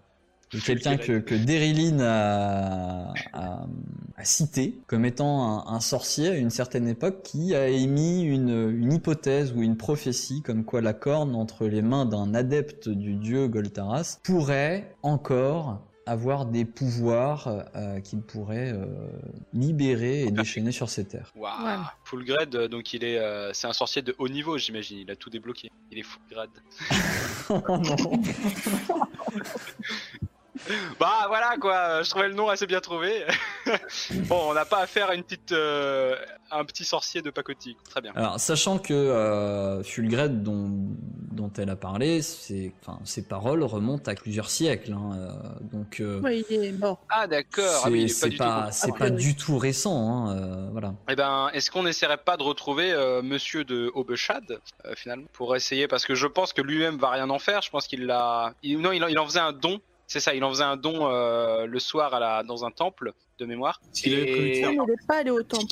[0.54, 1.36] C'est quelqu'un que, que
[2.02, 3.68] a, a,
[4.16, 8.72] a cité comme étant un, un sorcier à une certaine époque qui a émis une,
[8.72, 13.16] une hypothèse ou une prophétie comme quoi la corne entre les mains d'un adepte du
[13.16, 18.86] dieu Goltaras pourrait encore avoir des pouvoirs euh, qu'il pourrait euh,
[19.54, 21.32] libérer et déchaîner sur ces terres.
[21.36, 21.66] Waouh.
[21.66, 21.76] Ouais.
[22.06, 25.00] Full grade, euh, donc il est, euh, c'est un sorcier de haut niveau, j'imagine.
[25.00, 25.70] Il a tout débloqué.
[25.92, 26.50] Il est full grade.
[27.50, 28.22] Oh non.
[31.08, 32.04] Bah voilà quoi.
[32.04, 33.24] Je trouvais le nom assez bien trouvé.
[34.28, 36.16] bon, on n'a pas affaire à une petite, euh,
[36.52, 37.78] un petit sorcier de pacotille.
[37.90, 38.12] Très bien.
[38.16, 40.70] Alors, sachant que euh, Fulgred, dont,
[41.32, 44.92] dont elle a parlé, c'est, enfin, ses paroles remontent à plusieurs siècles.
[44.94, 45.32] hein, euh,
[45.72, 47.00] donc, euh, Ouais, il est mort.
[47.10, 47.64] Ah d'accord.
[47.68, 48.68] Ah c'est oui, pas c'est du pas, tout.
[48.72, 49.16] c'est Ah, pas oui.
[49.16, 50.10] du tout récent.
[50.28, 50.94] Hein, euh, voilà.
[51.10, 55.56] Eh ben, est-ce qu'on n'essaierait pas de retrouver euh, Monsieur de Aubechad euh, finalement pour
[55.56, 57.62] essayer parce que je pense que lui-même va rien en faire.
[57.62, 58.54] Je pense qu'il l'a.
[58.62, 59.80] il- Non, il en, il en faisait un don.
[60.08, 60.34] C'est ça.
[60.34, 63.82] Il en faisait un don euh, le soir à la dans un temple de mémoire.
[63.92, 64.62] S'il avait prévu de Et-.
[64.74, 65.66] Il pas allé au temple.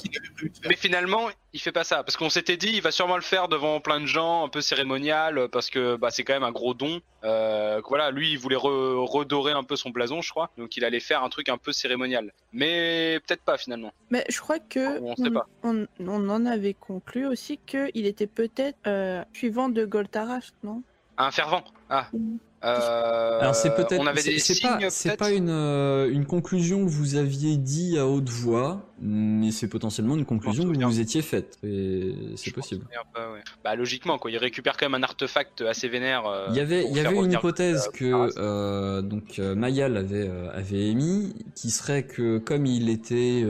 [0.68, 3.48] Mais finalement, il fait pas ça parce qu'on s'était dit, il va sûrement le faire
[3.48, 6.74] devant plein de gens, un peu cérémonial, parce que bah, c'est quand même un gros
[6.74, 7.00] don.
[7.24, 10.84] Euh, voilà, lui, il voulait re- redorer un peu son blason, je crois, donc il
[10.86, 12.34] allait faire un truc un peu cérémonial.
[12.54, 13.94] Mais peut-être pas finalement.
[14.12, 15.48] Mais je crois que On sait pas.
[15.64, 20.84] on, on en avait conclu aussi qu'il était peut-être euh, suivant de Goltaras, non?
[21.18, 21.64] Un fervent.
[21.90, 22.10] Ah.
[22.14, 22.38] Mhm.
[22.66, 24.04] Euh, Alors c'est peut-être,
[24.40, 28.30] c'est pas, c'est peut-être pas une, euh, une conclusion que vous aviez dit à haute
[28.30, 31.60] voix, mais c'est potentiellement une conclusion que vous étiez faite.
[31.62, 32.86] C'est possible.
[32.86, 33.42] souviens pas, ouais.
[33.64, 34.32] Bah logiquement, quoi.
[34.32, 36.26] Il récupère quand même un artefact assez vénère.
[36.26, 39.98] euh, Il y avait, pour il y faire avait une hypothèse euh, que donc Mayal
[39.98, 43.44] avait avait émis, qui serait que comme il était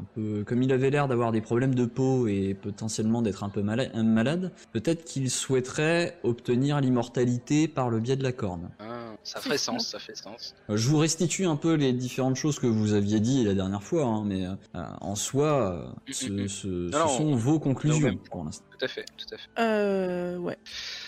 [0.00, 3.48] un peu, comme il avait l'air d'avoir des problèmes de peau et potentiellement d'être un
[3.48, 8.70] peu malade, peut-être qu'il souhaiterait obtenir l'immortalité par le biais de la corne.
[8.78, 10.54] Ah, ça fait sens, ça fait sens.
[10.70, 13.82] Euh, Je vous restitue un peu les différentes choses que vous aviez dit la dernière
[13.82, 14.54] fois, hein, mais euh,
[15.00, 15.72] en soi,
[16.08, 18.64] euh, ce, ce- ce Non, sont vos conclusions pour l'instant.
[18.78, 19.48] Tout à fait, tout à fait.
[19.62, 20.56] Euh, ouais.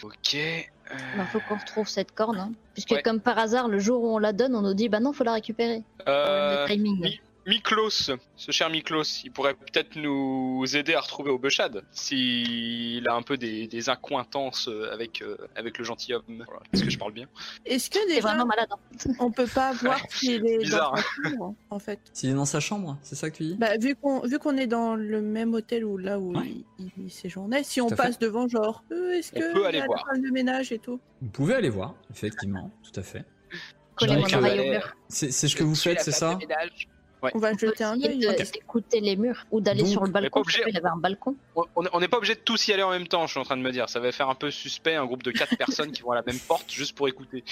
[0.03, 0.35] Ok.
[0.35, 2.39] Il faut qu'on retrouve cette corne.
[2.39, 2.53] hein.
[2.75, 3.03] Puisque Ouais.
[3.03, 5.23] comme par hasard, le jour où on la donne, on nous dit bah non, faut
[5.23, 5.85] la récupérer.
[6.09, 6.99] euh, le timing.
[7.03, 7.21] oui.
[7.47, 13.23] Miklos, ce cher Miklos, il pourrait peut-être nous aider à retrouver Obeshad s'il a un
[13.23, 16.23] peu des, des incointances avec, euh, avec le gentilhomme.
[16.29, 16.61] Voilà.
[16.73, 17.27] Est-ce que je parle bien
[17.65, 18.69] Est-ce que déjà vraiment malade.
[18.71, 19.13] hein.
[19.19, 20.93] on peut pas voir s'il est Bizarre.
[20.93, 22.01] dans sa chambre en fait?
[22.13, 23.55] S'il est dans sa chambre, c'est ça que tu dis?
[23.57, 26.53] Bah vu qu'on vu qu'on est dans le même hôtel où là où Ouais.
[26.79, 27.97] il, il séjournait, si on fait.
[27.97, 30.05] passe devant genre euh, est-ce que peut il y aller a voir.
[30.15, 31.01] de ménage et tout?
[31.23, 33.25] Vous pouvez aller voir, effectivement, tout à fait.
[35.09, 36.39] C'est c'est ce que vous faites, c'est ça?
[37.23, 37.31] Ouais.
[37.35, 38.27] On va jeter un œil.
[38.29, 38.51] Ok.
[38.53, 40.41] d'écouter les murs ou d'aller sur le balcon.
[40.41, 40.63] obligé.
[40.65, 41.37] avait un balcon.
[41.77, 43.57] On n'est pas obligé de tous y aller en même temps, je suis en train
[43.57, 43.89] de me dire.
[43.89, 46.23] Ça va faire un peu suspect, un groupe de quatre personnes qui vont à la
[46.23, 47.45] même porte juste pour écouter.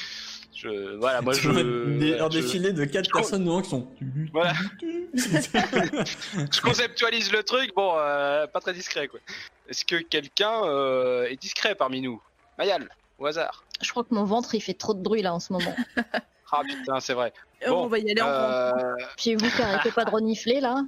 [0.54, 1.98] Je, voilà, moi je.
[1.98, 3.88] Des, un je- défilé de 4 je- personnes devant qui sont.
[4.32, 4.54] Voilà.
[5.14, 9.20] je conceptualise le truc, bon, euh, pas très discret quoi.
[9.68, 12.20] Est-ce que quelqu'un euh, est discret parmi nous?
[12.58, 13.64] Mayal, au hasard.
[13.82, 15.74] Je crois que mon ventre il fait trop de bruit là en ce moment.
[16.52, 17.32] Ah putain, c'est vrai.
[17.66, 18.28] Euh, Bon, on va y aller en.
[18.28, 18.72] Euh,
[19.16, 20.82] Puis vous qui arrêtez pas de renifler là.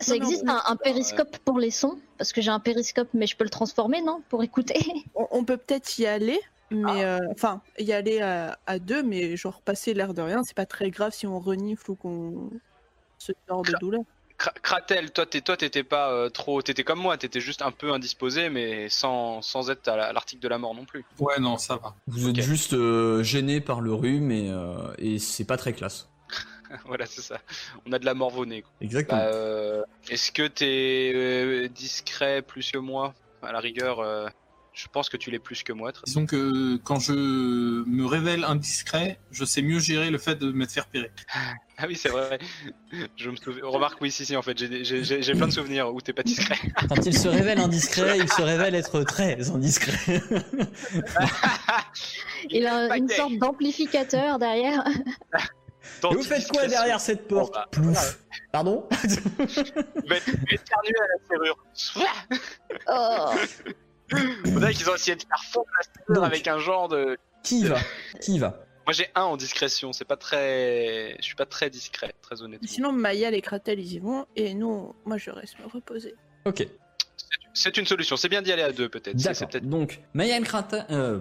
[0.00, 1.98] Ça Non, existe un, un périscope pour les sons?
[2.16, 4.22] Parce que j'ai un périscope, mais je peux le transformer, non?
[4.28, 4.78] Pour écouter?
[5.14, 7.16] On, on peut peut-être y aller, mais Ah.
[7.16, 10.66] euh, enfin y aller à, à deux, mais genre passer l'air de rien, c'est pas
[10.66, 12.50] très grave si on renifle ou qu'on
[13.18, 14.02] se sort de douleur.
[14.38, 17.72] Kra- Kratel, toi, t'es- toi, t'étais pas euh, trop, t'étais comme moi, t'étais juste un
[17.72, 21.04] peu indisposé, mais sans, sans être à la- à l'article de la mort non plus.
[21.18, 21.94] Ouais, non, ça va.
[22.06, 26.08] Vous êtes juste euh, gêné par le rhume et, euh, et c'est pas très classe.
[26.84, 27.38] voilà, c'est ça.
[27.86, 28.62] On a de la morvonnée.
[28.62, 28.70] quoi.
[28.80, 29.20] Exactement.
[29.20, 33.14] Bah, Est-ce que t'es discret plus que moi?
[33.42, 34.00] À la rigueur,
[34.78, 35.90] je pense que tu l'es plus que moi.
[35.90, 40.52] très- Disons que quand je me révèle indiscret, je sais mieux gérer le fait de
[40.52, 41.10] m'être fait repérer.
[41.78, 42.38] Ah oui, c'est vrai.
[43.16, 43.64] Je me souviens.
[43.66, 46.56] Remarque, oui, si, si, en fait, j'ai- plein de souvenirs où t'es pas discret.
[46.88, 50.22] Quand il se révèle indiscret, il se révèle être très indiscret.
[52.50, 54.84] Il a une sorte d'amplificateur derrière.
[54.86, 58.18] Et vous faites quoi derrière cette porte Bon, bah, Plouf.
[58.52, 58.98] Pardon à
[60.06, 61.58] la serrure.
[62.88, 63.30] Oh.
[64.12, 65.66] On dirait qu'ils ont essayé de faire fondre
[66.08, 66.24] la Donc.
[66.24, 67.18] avec un genre de.
[67.42, 67.78] Qui y va
[68.20, 69.92] Qui y va Moi, j'ai un en discrétion.
[69.92, 71.16] C'est pas très.
[71.18, 72.68] Je suis pas très discret, très honnêtement.
[72.68, 76.14] Sinon Maya et Kratel ils y vont et nous, moi je reste me reposer.
[76.44, 76.66] Ok.
[77.60, 78.16] C'est une solution.
[78.16, 79.16] C'est bien d'y aller à deux, peut-être.
[79.16, 79.48] D'accord.
[79.62, 80.86] Donc, Mayel Kratal.
[80.90, 81.18] Euh,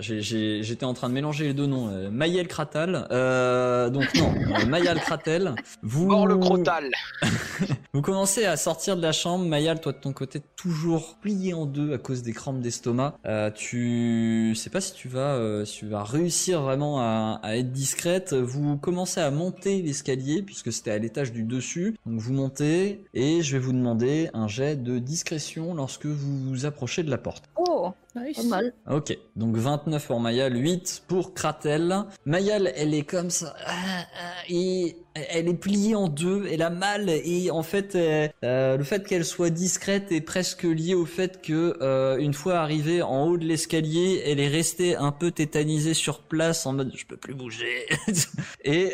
[0.00, 1.88] j'ai- J'étais en train de mélanger les deux noms.
[1.90, 3.06] Euh, Mayel Kratal.
[3.12, 4.32] Euh, donc, non.
[4.66, 5.54] Mayal Kratel.
[5.82, 6.06] Vous.
[6.06, 6.90] Mort le crotal.
[7.92, 9.44] Vous commencez à sortir de la chambre.
[9.44, 13.16] Mayal, toi de ton côté, toujours plié en deux à cause des crampes d'estomac.
[13.26, 17.56] Euh, tu sais pas si tu vas, euh, si tu vas réussir vraiment à, à
[17.56, 18.32] être discrète.
[18.32, 21.96] Vous commencez à monter l'escalier puisque c'était à l'étage du dessus.
[22.06, 26.66] Donc vous montez et je vais vous demander un jet de discrétion lorsque vous vous
[26.66, 27.44] approchez de la porte.
[27.56, 28.36] Oh, Nice.
[28.36, 28.72] pas mal.
[28.90, 32.04] Ok, donc 29 pour Mayal, 8 pour Kratel.
[32.24, 36.70] Mayal, elle est comme ça, ah, ah, et elle est pliée en deux, elle a
[36.70, 41.04] mal, et en fait, euh, euh, le fait qu'elle soit discrète est presque lié au
[41.06, 45.30] fait que, euh, une fois arrivée en haut de l'escalier, elle est restée un peu
[45.30, 47.86] tétanisée sur place en mode je peux plus bouger.
[48.64, 48.92] et,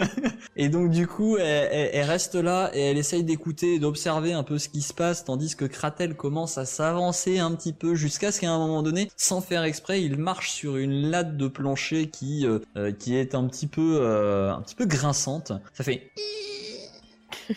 [0.56, 4.32] et donc du coup, elle, elle- elle reste là et elle essaye d'écouter et d'observer
[4.32, 7.94] un peu ce qui se passe, tandis que Kratel commence à s'avancer un petit peu
[7.94, 11.48] jusqu'à ce qu'à un moment donné, sans faire exprès, il marche sur une latte de
[11.48, 15.52] plancher qui euh, euh, qui est un petit peu euh, un petit peu grinçante.
[15.72, 16.10] Ça fait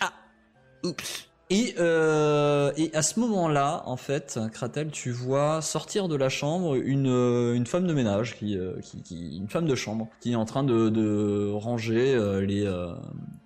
[0.02, 0.14] ah
[0.84, 1.29] oups.
[1.52, 6.76] Et, euh, et à ce moment-là, en fait, Kratel, tu vois sortir de la chambre
[6.76, 10.34] une, euh, une femme de ménage, qui, euh, qui, qui- une femme de chambre, qui
[10.34, 12.72] est en train de, de ranger les,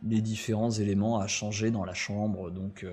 [0.05, 2.85] les différents éléments à changer dans la chambre, donc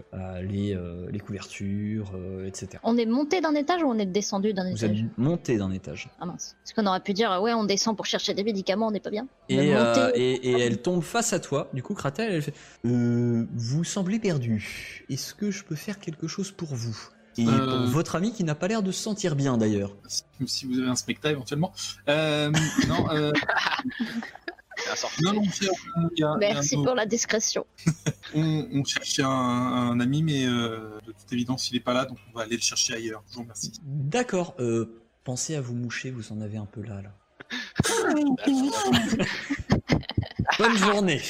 [0.42, 0.78] les,
[1.10, 2.12] les couvertures,
[2.46, 2.68] etc.
[2.84, 5.72] On est monté d'un étage ou on est descendu d'un Vous étage êtes monté d'un
[5.72, 6.08] étage.
[6.20, 6.54] Ah mince.
[6.62, 9.10] Parce qu'on aurait pu dire, ouais, on descend pour chercher des médicaments, on n'est pas
[9.10, 9.26] bien.
[9.48, 11.68] Et, euh, et, et elle tombe face à toi.
[11.74, 12.54] Du coup, Kratel, elle fait
[12.86, 14.99] euh, Vous semblez perdu.
[15.08, 16.96] Est-ce que je peux faire quelque chose pour vous?
[17.38, 17.82] Et Euh.
[17.82, 19.94] pour votre ami qui n'a pas l'air de se sentir bien d'ailleurs.
[20.46, 21.72] Si vous avez un spectacle éventuellement.
[22.08, 22.50] Euh,
[22.88, 23.32] non, euh,
[25.22, 25.42] non, non,
[26.16, 27.66] y a- Merci il y a un- pour la discrétion.
[28.34, 32.04] on, on cherchait un, un ami, mais euh, de toute évidence, il est pas là,
[32.04, 33.22] donc on va aller le chercher ailleurs.
[33.30, 33.72] Je vous remercie.
[33.84, 34.54] D'accord.
[34.58, 37.00] Euh, pensez à vous moucher, vous en avez un peu là.
[37.00, 37.10] là.
[40.58, 41.22] Bonne journée.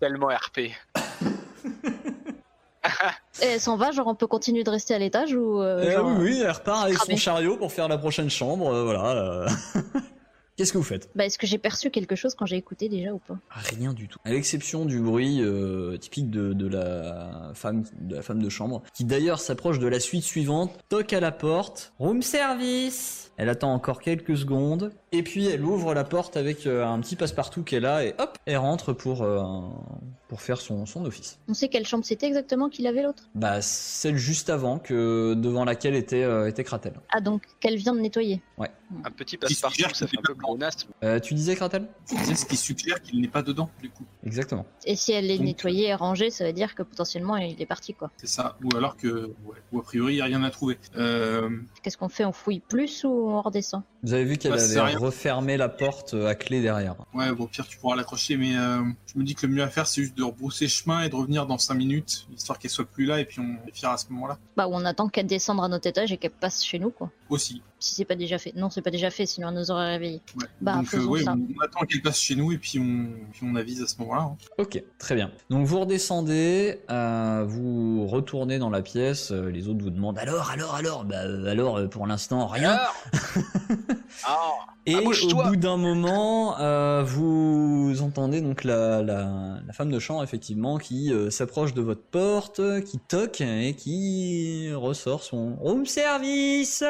[0.00, 0.70] Tellement RP.
[3.42, 5.60] Et elle s'en va, genre on peut continuer de rester à l'étage ou.
[5.60, 8.68] euh, Euh, genre, oui, oui, elle repart avec son chariot pour faire la prochaine chambre.
[8.72, 9.10] euh, voilà.
[9.10, 9.48] euh.
[10.56, 11.10] Qu'est-ce que vous faites?
[11.14, 13.36] Bah, est-ce que j'ai perçu quelque chose quand j'ai écouté déjà ou pas?
[13.50, 14.18] Rien du tout.
[14.24, 18.82] À l'exception du bruit euh, typique de, de la femme de la femme de chambre,
[18.94, 23.30] qui d'ailleurs s'approche de la suite suivante, toque à la porte, room service.
[23.36, 27.16] Elle attend encore quelques secondes, et puis elle ouvre la porte avec euh, un petit
[27.16, 29.42] passe-partout qu'elle a, et hop, elle rentre pour euh,
[30.28, 31.38] pour faire son, son office.
[31.48, 35.64] On sait quelle chambre c'était exactement qu'il avait l'autre Bah celle juste avant que devant
[35.64, 36.94] laquelle était euh, était Kratel.
[37.10, 38.42] Ah, donc qu'elle vient de nettoyer.
[39.04, 40.90] Un petit passe-partout, ça fait un peu pléonasme.
[41.02, 41.88] Euh, tu disais Kratel?
[42.04, 44.04] C'est ce qui suggère qu'il n'est pas dedans, du coup.
[44.24, 44.64] Exactement.
[44.84, 47.66] Et si elle est Donc- nettoyée et rangée, ça veut dire que potentiellement il est
[47.66, 48.10] parti quoi.
[48.16, 48.56] C'est ça.
[48.64, 50.78] Ou alors que, ouais, ou a priori, il n'y a rien à trouver.
[50.96, 51.50] Euh,
[51.82, 52.24] Qu'est-ce qu'on fait?
[52.24, 53.82] On fouille plus ou on redescend?
[54.04, 56.94] Vous avez vu qu'elle Bah, avait refermé la porte euh, à clé derrière.
[57.14, 59.62] ouais, bon, au pire, tu pourras l'accrocher, mais euh, je me dis que le mieux
[59.62, 62.70] à faire, c'est juste de rebrousser chemin et de revenir dans 5 minutes, histoire qu'elle
[62.70, 64.38] soit plus là, et puis on vérifiera à ce moment-là.
[64.56, 67.10] Bah, on attend qu'elle descende à notre étage et qu'elle passe chez nous quoi.
[67.28, 67.62] Aussi.
[67.78, 68.52] Si c'est pas déjà fait.
[68.56, 70.22] Non, c'est pas déjà fait, sinon elle nous aurait réveillés.
[70.40, 70.46] Ouais.
[70.60, 71.32] Bah, Donc, euh, ouais, ça.
[71.34, 73.98] on, on attend qu'elle passe chez nous, et puis on, puis on avise à ce
[74.00, 74.22] moment-là.
[74.22, 74.36] hein.
[74.58, 75.30] Ok, très bien.
[75.50, 80.50] Donc vous redescendez, euh, vous retournez dans la pièce, euh, les autres vous demandent alors,
[80.50, 82.70] alors, alors, bah euh, alors euh, pour l'instant rien.
[82.72, 82.94] Alors
[84.24, 84.50] Ah,
[84.86, 90.22] Et au bout d'un moment, euh, vous entendez donc la, la, la femme de chambre
[90.22, 96.82] effectivement qui euh, s'approche de votre porte, qui toque et qui ressort son room service.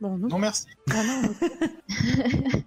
[0.00, 0.28] Bon, non.
[0.28, 0.64] Non, merci.
[0.90, 1.22] Ah non,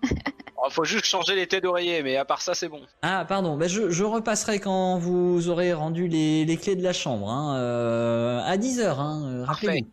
[0.57, 2.81] oh, faut juste changer les têtes d'oreiller, mais à part ça, c'est bon.
[3.01, 6.93] Ah pardon, bah, je, je repasserai quand vous aurez rendu les, les clés de la
[6.93, 9.67] chambre, hein, euh, à 10h, hein, euh, Parfait.
[9.67, 9.87] rappelez-vous.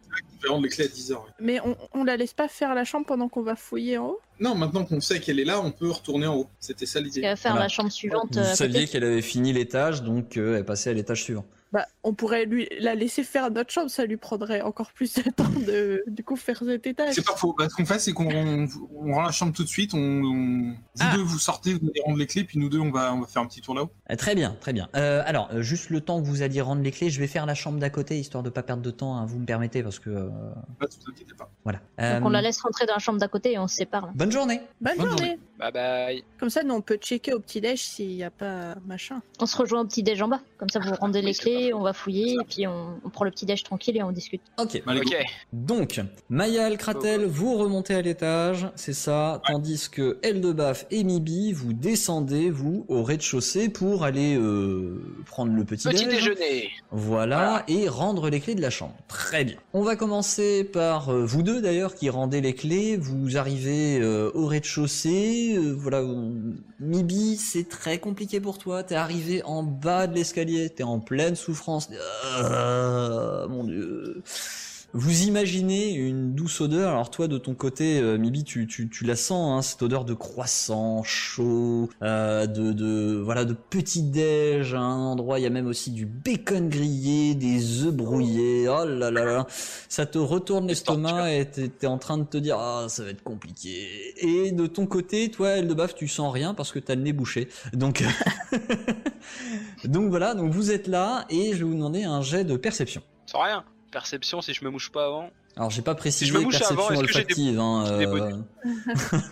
[0.62, 1.16] Les clés à 10h.
[1.40, 4.20] mais on, on la laisse pas faire la chambre pendant qu'on va fouiller en haut?
[4.40, 6.46] Non, maintenant qu'on sait qu'elle est là, on peut retourner en haut.
[6.60, 7.20] C'était ça l'idée.
[7.22, 7.64] qu'elle va faire Voilà.
[7.66, 8.32] la chambre suivante.
[8.34, 11.46] Vous euh, saviez qu'elle avait fini l'étage, donc euh, elle passait à l'étage suivant.
[11.74, 15.22] Bah, on pourrait lui la laisser faire notre chambre, ça lui prendrait encore plus de
[15.30, 17.14] temps de du coup faire cet étage.
[17.16, 17.52] C'est pas faux.
[17.58, 19.92] Bah, ce qu'on fait, c'est qu'on on, on rend la chambre tout de suite.
[19.92, 21.16] On, on- vous Ah.
[21.16, 23.26] deux, vous sortez, vous allez rendre les clés, puis nous deux, on va, on va
[23.26, 23.90] faire un petit tour là-haut.
[24.10, 24.88] Euh, très bien, très bien.
[24.96, 27.46] Euh, alors, euh, juste le temps que vous alliez rendre les clés, je vais faire
[27.46, 29.98] la chambre d'à côté, histoire de pas perdre de temps, hein, vous me permettez, parce
[29.98, 30.10] que...
[30.10, 30.28] euh,
[30.78, 31.50] Pas, vous inquiétez pas.
[31.64, 31.78] voilà.
[32.18, 34.06] Donc on la laisse rentrer dans la chambre d'à côté et on se sépare.
[34.06, 34.12] Là.
[34.14, 35.26] Bonne journée Bonne, Bonne journée.
[35.26, 35.38] journée.
[35.58, 36.24] Bye bye.
[36.38, 39.22] Comme ça, nous on peut checker au petit déj s'il y a pas machin.
[39.40, 40.40] On se rejoint au petit déj en bas.
[40.58, 43.24] Comme ça, vous rendez Oui, les clés, on va fouiller et puis on, on prend
[43.24, 44.42] le petit déj tranquille et on discute.
[44.58, 44.82] Ok.
[44.84, 44.92] Go.
[44.96, 45.16] Ok.
[45.52, 51.72] Donc, Mayal, Kratel, vous remontez à l'étage, c'est ça, tandis que Eldebaf et Mibi, vous
[51.72, 56.14] descendez, vous, au rez-de-chaussée pour aller euh, prendre le petit, Petit déj.
[56.16, 56.70] déjeuner.
[56.90, 58.96] Voilà, et rendre les clés de la chambre.
[59.06, 59.54] Très bien.
[59.72, 62.96] On va commencer par euh, vous deux d'ailleurs qui rendez les clés.
[62.96, 65.54] Vous arrivez euh, au rez-de-chaussée.
[65.56, 66.02] euh, voilà,
[66.80, 68.82] Mibi, c'est très compliqué pour toi.
[68.82, 71.88] T'es arrivé en bas de l'escalier, t'es en pleine souffrance.
[72.38, 74.22] Ah, mon dieu.
[74.96, 76.90] Vous imaginez une douce odeur.
[76.90, 80.04] Alors toi, de ton côté, euh, Mibi, tu, tu, tu la sens, hein, cette odeur
[80.04, 84.72] de croissant chaud, euh, de, de voilà, de petit déj.
[84.74, 88.68] À un endroit, il y a même aussi du bacon grillé, des œufs brouillés.
[88.68, 89.46] Oh là là là,
[89.88, 93.24] ça te retourne l'estomac et t'es en train de te dire ah ça va être
[93.24, 94.14] compliqué.
[94.18, 97.48] Et de ton côté, toi, Eldebaf, tu sens rien parce que t'as le nez bouché.
[97.72, 98.04] Donc
[99.86, 103.02] donc voilà, donc vous êtes là et je vais vous demander un jet de perception.
[103.26, 103.64] Sans rien.
[103.94, 105.30] Perception si je me mouche pas avant.
[105.56, 107.60] Alors j'ai pas précisé je me mouche perception avant, est-ce que j'ai des- olfactive.
[107.60, 108.44] Hein, euh, bonus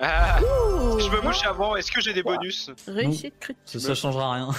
[0.00, 3.62] Ah, je me mouche avant, est-ce que j'ai des bonus Réussite critique.
[3.64, 4.50] ça, ça changera rien.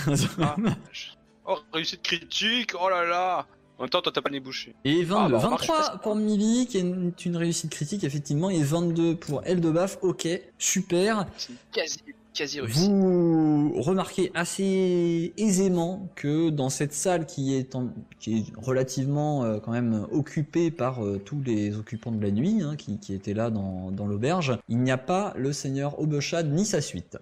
[0.41, 0.55] Ah,
[1.45, 3.45] Oh, réussite critique, oh là là
[3.77, 4.75] En même temps, toi t'as pas le nez bouché.
[4.83, 8.61] Et 22, Ah, bah, 23 pour Mibi qui est une, une réussite critique effectivement et
[8.63, 9.97] 22 pour Eldebaf.
[10.01, 10.27] Ok,
[10.59, 11.25] super.
[11.37, 11.99] C'est quasi,
[12.33, 12.59] quasi.
[12.59, 17.89] Vous remarquez assez aisément que dans cette salle qui est, en-
[18.19, 22.61] qui est relativement euh, quand même occupée par euh, tous les occupants de la nuit
[22.63, 26.51] hein, qui, qui étaient là dans, dans l'auberge, il n'y a pas le seigneur Aubuchad
[26.51, 27.17] ni sa suite.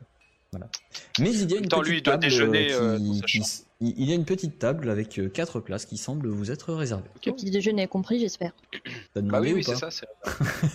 [0.51, 0.67] Voilà.
[1.19, 3.43] Mais il y a une petite lui, il doit table déjeuner, euh, euh, qui-
[3.81, 7.03] il y a une petite table avec quatre places qui semblent vous être réservées.
[7.25, 8.51] Le petit déjeuner est compris, j'espère.
[9.15, 9.89] Bah oui, ou oui, c'est ça.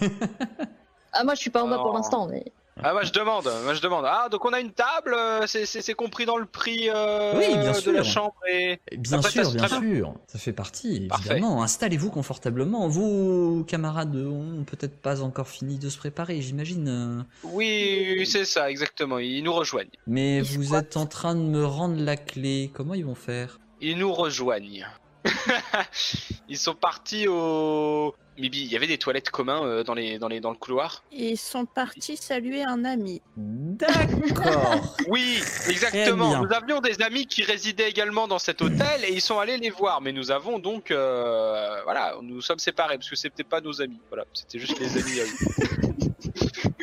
[1.17, 2.45] Ah, moi je suis pas en bas pour l'instant, mais.
[2.83, 4.05] Ah, moi je demande, moi je demande.
[4.07, 7.71] Ah, donc on a une table, euh, c'est- compris dans le prix euh, Oui, bien
[7.71, 7.93] de sûr.
[7.93, 8.81] la chambre et.
[8.99, 11.31] Bien Après, sûr, bien sûr, ça fait partie, Parfait.
[11.35, 11.63] évidemment.
[11.63, 12.89] Installez-vous confortablement.
[12.89, 17.25] Vos camarades ont peut-être pas encore fini de se préparer, j'imagine.
[17.45, 19.19] Oui, c'est ça, exactement.
[19.21, 19.89] Ils nous rejoignent.
[20.09, 22.71] Mais Ils vous êtes en train de me rendre la clé.
[22.75, 23.61] Comment ils vont faire?
[23.81, 24.85] Ils nous rejoignent.
[26.49, 28.15] Ils sont partis au.
[28.37, 31.05] Mibi, il y avait des toilettes communs euh, dans, les, dans, les, dans le couloir
[31.13, 33.23] Ils sont partis saluer un ami.
[33.37, 34.97] D'accord.
[35.09, 36.43] Oui, exactement.
[36.43, 39.71] Nous avions des amis qui résidaient également dans cet hôtel et ils sont allés les
[39.71, 40.01] voir.
[40.01, 40.91] Mais nous avons donc.
[40.91, 44.01] euh, voilà, nous sommes séparés parce que c'était pas nos amis.
[44.09, 45.81] Voilà, c'était juste les amis à eux.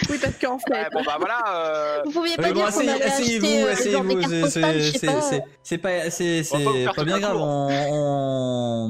[0.09, 1.43] Oui, parce qu'en fait, Ouais, bon bah voilà.
[1.49, 4.21] euh, Vous pouviez pas Ouais, bon, dire qu'on allait acheter asseyez-vous, euh, genre des asseyez-vous.
[4.21, 4.49] cartes
[5.63, 6.09] c'est- pas.
[6.09, 7.33] c'est- C'est pas, pas pas bien grave.
[7.33, 7.43] cour.
[7.43, 7.69] On,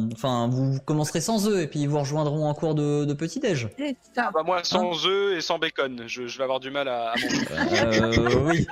[0.02, 3.14] on- enfin, vous commencerez sans eux et puis ils vous rejoindront en cours de, de
[3.14, 3.68] petit déj.
[4.16, 4.30] ça.
[4.34, 7.16] bah moi sans œufs et sans bacon, je, je vais avoir du mal à, à
[7.18, 8.20] manger.
[8.20, 8.68] Euh, oui.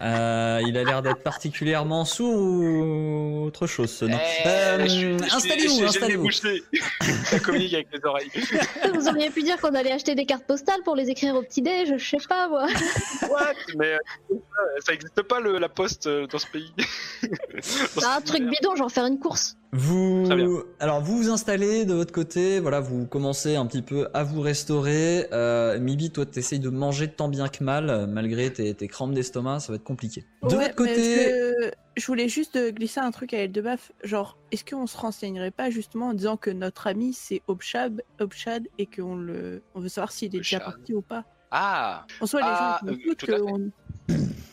[0.00, 3.90] Euh, il a l'air d'être particulièrement sourd ou autre chose.
[3.90, 4.16] ce nom.
[4.44, 6.30] Eh, Euh, installez-vous, installez-vous.
[6.30, 8.30] Ça communique avec les oreilles.
[8.94, 11.94] Vous auriez pu dire qu'on allait acheter des cartes postales pour les écrire au petit-déj,
[11.96, 12.66] je sais pas moi.
[13.30, 13.94] What Mais
[14.30, 14.34] euh,
[14.80, 16.72] ça existe pas le, la poste euh, dans ce pays.
[17.22, 19.56] Dans C'est ce un truc bidon, genre faire une course.
[19.72, 24.22] Vous, alors vous vous installez de votre côté, voilà, vous commencez un petit peu à
[24.24, 25.26] vous restaurer.
[25.32, 29.60] Euh, Mibi, toi, t'essayes de manger tant bien que mal, malgré tes, tes crampes d'estomac,
[29.60, 30.24] ça va être compliqué.
[30.42, 33.52] De Ouais, votre mais côté, je, je voulais juste euh, glisser un truc à elle
[33.52, 33.92] de baf.
[34.04, 38.66] Genre, est-ce qu'on se renseignerait pas justement en disant que notre ami c'est Obshad, Obshad
[38.78, 41.24] et qu'on le, on veut savoir s'il est déjà parti ou pas?
[41.50, 43.40] Ah, En soi, les Ah, gens euh, tout à fait.
[43.42, 43.70] on,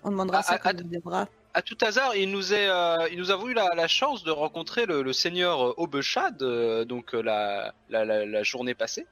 [0.03, 1.27] on demandera Ah, ça ah, quand ah, on viendra.
[1.53, 4.31] à tout hasard, il nous, est, euh, il nous a eu la, la chance de
[4.31, 9.07] rencontrer le, le seigneur euh, Obeshad, euh, donc euh, la, la, la, la journée passée.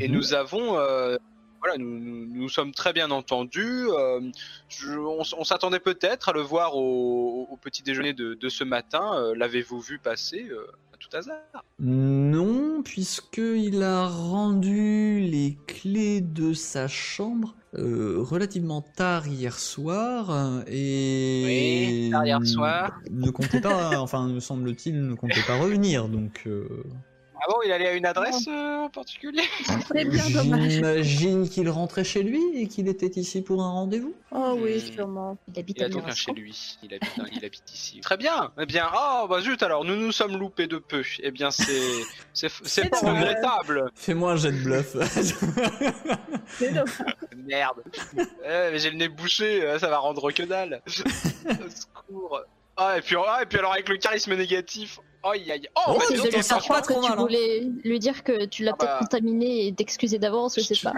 [0.00, 0.14] Et Mhm.
[0.14, 1.16] nous avons, euh,
[1.60, 3.86] voilà, nous, nous, nous sommes très bien entendus.
[3.90, 4.20] euh,
[4.68, 9.14] je- on, s'attendait peut-être à le voir au, au petit déjeuner de, de ce matin.
[9.18, 11.64] euh, L'avez-vous vu passer euh, à tout hasard?
[11.80, 21.42] Non, puisqu'il a rendu les clés de sa chambre relativement tard hier soir et
[22.06, 22.98] Oui, tard hier soir.
[23.10, 26.48] ne comptait pas, enfin, me semble-t-il, ne comptait pas revenir, donc.
[27.38, 29.42] Euh, Ah bon, il allait à une adresse euh, en particulier?
[29.92, 30.70] C'est bien dommage.
[30.70, 34.14] J'imagine qu'il rentrait chez lui et qu'il était ici pour un rendez-vous?
[34.32, 34.92] Oh oui, Hmm.
[34.94, 35.38] sûrement.
[35.54, 36.34] Il habite Il a à donc un Mirassol.
[36.36, 36.78] chez lui.
[36.82, 38.00] Il habite, il habite ici.
[38.00, 38.52] Très bien.
[38.60, 41.02] Eh bien, oh bah zut alors, nous nous sommes loupés de peu.
[41.20, 41.64] Eh bien, c'est
[42.34, 43.20] c'est c'est C'est pas dommage.
[43.24, 43.90] regrettable.
[43.94, 44.96] Fais-moi un jet de bluff.
[46.48, 46.88] C'est dommage.
[47.36, 47.82] Merde.
[48.16, 50.82] Eh, mais j'ai le nez bouché, euh, ça va rendre que dalle.
[50.86, 50.90] Au
[51.70, 52.40] secours.
[52.76, 55.00] Ah et puis ah, et puis alors avec le charisme négatif.
[55.24, 55.68] Aïe aïe.
[55.76, 56.68] Oh, Oh, bah, lui ça sors change.
[56.68, 57.22] pas trop tu mal, hein.
[57.22, 58.98] voulais lui dire que tu l'as Ah peut-être bah.
[59.00, 60.92] contaminé et d'excuser d'avance, je sais pas.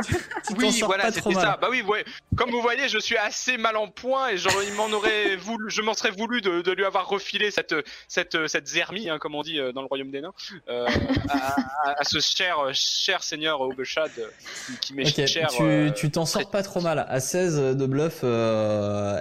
[0.47, 1.45] Tu t'en Oui, sors voilà, pas trop c'était mal.
[1.53, 1.59] ça.
[1.61, 2.05] Bah oui, ouais.
[2.37, 5.71] Comme vous voyez, je suis assez mal en point et genre, il m'en aurait voulu,
[5.71, 7.75] je m'en serais voulu de, de lui avoir refilé cette
[8.09, 10.35] cette cette zermie, hein, comme on dit euh, dans le royaume des nains,
[10.69, 10.87] euh,
[11.29, 11.57] à,
[11.89, 14.27] à- à ce cher cher seigneur Obeshad euh,
[14.81, 15.49] qui, m'est Ok, cher.
[15.49, 17.07] tu euh, tu t'en sors très- pas trop mal.
[17.09, 19.19] À 16 de bluff, euh,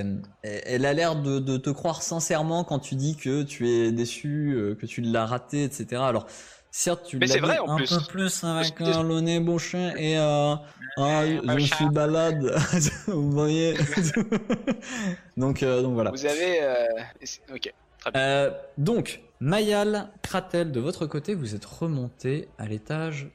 [0.00, 3.92] elle, elle a l'air de, de te croire sincèrement quand tu dis que tu es
[3.92, 6.02] déçu, euh, que tu l'as raté, etc.
[6.04, 6.26] Alors,
[6.70, 7.88] certes, tu l'as vrai, un plus.
[7.88, 10.54] peu plus avec euh, le nez bouché et euh,
[10.98, 11.24] ah,
[11.56, 12.54] je suis balade,
[13.06, 13.74] vous voyez.
[15.36, 16.10] donc, euh, donc voilà.
[16.10, 16.60] Vous avez.
[17.52, 17.72] Ok.
[18.76, 23.28] Donc, Mayal, Kratel, de votre côté, vous êtes remonté à l'étage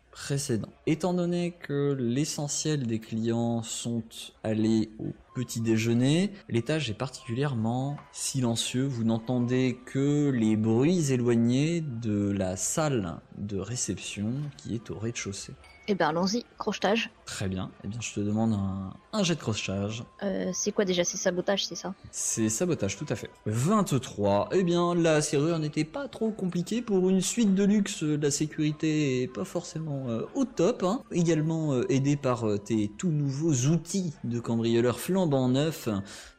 [0.85, 4.03] Étant donné que l'essentiel des clients sont
[4.43, 8.85] allés au petit déjeuner, l'étage est particulièrement silencieux.
[8.85, 15.53] Vous n'entendez que les bruits éloignés de la salle de réception qui est au rez-de-chaussée.
[15.91, 17.09] Eh ben allons-y, crochetage.
[17.25, 17.71] Très bien.
[17.83, 20.03] Eh bien, je te demande un, un jet de crochetage.
[20.21, 21.03] Euh, c'est quoi déjà?
[21.03, 21.95] C'est sabotage, c'est ça?
[22.11, 23.31] C'est sabotage, tout à fait.
[23.47, 24.49] 23.
[24.51, 26.83] Eh bien, la serrure n'était pas trop compliquée.
[26.83, 30.83] Pour une suite de luxe, la sécurité est pas forcément euh, au top.
[30.83, 31.01] hein.
[31.11, 35.89] Également euh, aidé par euh, tes tout nouveaux outils de cambrioleur flambant neuf,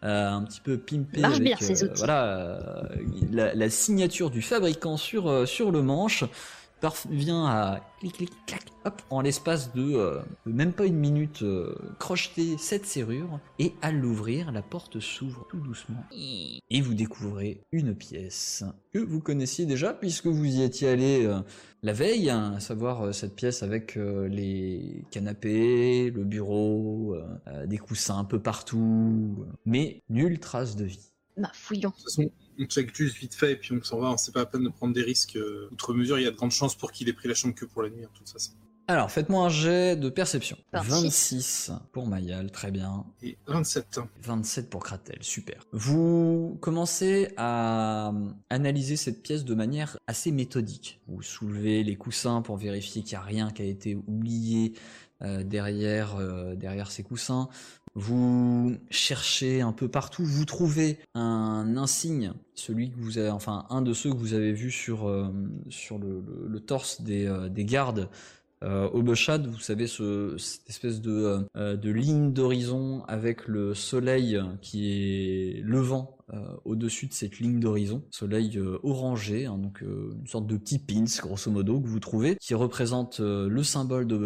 [0.03, 1.93] un petit peu pimpé Marche avec bien, ces outils.
[1.99, 2.89] voilà
[3.33, 6.25] la, la signature du fabricant sur sur le manche
[6.81, 11.75] parvient à clic clic clac hop en l'espace de euh, même pas une minute euh,
[11.99, 16.05] crocheter cette serrure et à l'ouvrir la porte s'ouvre tout doucement
[16.71, 21.40] et vous découvrez une pièce que vous connaissiez déjà puisque vous y étiez allé euh,
[21.83, 27.25] la veille hein, à savoir euh, cette pièce avec euh, les canapés le bureau euh,
[27.49, 31.93] euh, des coussins un peu partout mais nulle trace de vie Bah fouillons.
[32.61, 34.14] On check juste vite fait et puis on s'en va.
[34.18, 35.37] C'est pas la peine de prendre des risques.
[35.37, 37.55] euh, Outre mesure, il y a de grandes chances pour qu'il ait pris la chambre
[37.55, 38.53] que pour la nuit, en toute façon.
[38.88, 40.90] alors faites-moi un jet de perception 26.
[41.70, 44.01] 26 pour Mayal très bien Et 27.
[44.23, 45.62] 27 pour Kratel, super.
[45.73, 48.12] Vous commencez à
[48.51, 51.01] analyser cette pièce de manière assez méthodique.
[51.09, 54.75] Vous soulevez les coussins pour vérifier qu'il n'y a rien qui a été oublié
[55.23, 57.49] euh, derrière, euh, derrière ces coussins.
[57.94, 63.83] Vous cherchez un peu partout, vous trouvez un insigne, celui que vous avez, enfin un
[63.83, 65.29] de ceux que vous avez vu sur, euh,
[65.98, 68.09] le, torse des, euh, des gardes
[68.62, 74.90] Euh, vous savez, ce, cette espèce de, euh, de ligne d'horizon avec le soleil qui
[74.90, 80.46] est levant euh, au-dessus de cette ligne d'horizon, soleil euh, orangé, hein, donc une sorte
[80.46, 84.20] de petit pins grosso modo que vous trouvez, qui représente le symbole de.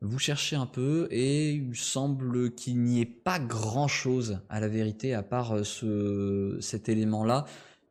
[0.00, 5.14] Vous cherchez un peu et il semble qu'il n'y ait pas grand-chose à la vérité
[5.14, 7.44] à part ce, cet élément-là.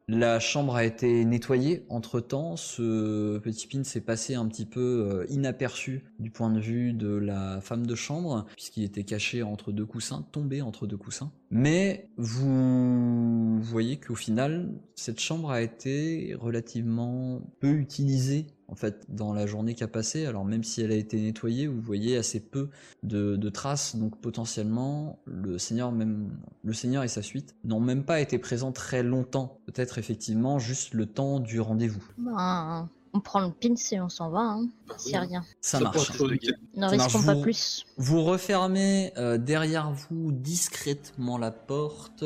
[0.08, 2.56] La chambre a été nettoyée entre temps.
[2.58, 7.16] Ce petit pin s'est passé un petit peu euh, inaperçu du point de vue de
[7.16, 11.32] la femme de chambre, puisqu'il était caché entre deux coussins, tombé entre deux coussins.
[11.50, 19.34] Mais vous voyez qu'au final, cette chambre a été relativement peu utilisée en fait dans
[19.34, 20.26] la journée qui a passé.
[20.26, 22.70] Alors même si elle a été nettoyée, vous voyez assez peu
[23.04, 23.96] de, traces.
[23.96, 26.30] Donc potentiellement, le seigneur même
[26.64, 29.60] le seigneur et sa suite n'ont même pas été présents très longtemps.
[29.66, 32.04] Peut-être effectivement juste le temps du rendez-vous.
[32.18, 34.68] Ben, on prend le pin et on s'en va, hein.
[34.88, 35.28] Bah a oui.
[35.30, 35.44] rien.
[35.62, 35.96] Ça, Ça marche.
[36.20, 37.86] Ne risquons marche, pas vous- plus.
[37.98, 42.26] Vous refermez euh, derrière vous discrètement la porte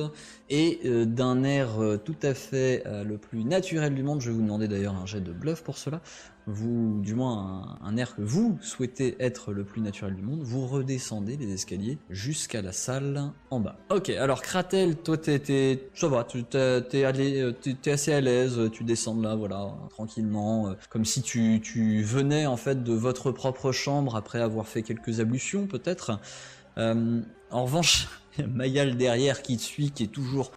[0.49, 4.29] et euh, d'un air euh, tout à fait euh, le plus naturel du monde, je
[4.29, 6.01] vais vous demander d'ailleurs un jet de bluff pour cela,
[6.47, 10.65] vous, du moins un, air que vous souhaitez être le plus naturel du monde, vous
[10.67, 13.77] redescendez les escaliers jusqu'à la salle en bas.
[13.89, 18.69] Ok, alors Kratel, toi t'es, ça va, tu t'es, allé, euh, t'es- assez à l'aise,
[18.71, 22.93] tu descends de là, voilà, tranquillement, euh, comme si tu, tu venais en fait de
[22.93, 26.19] votre propre chambre après avoir fait quelques ablutions peut-être.
[26.77, 27.21] Euh,
[27.51, 28.07] en revanche,
[28.47, 30.51] Mayal derrière qui te suit, qui est toujours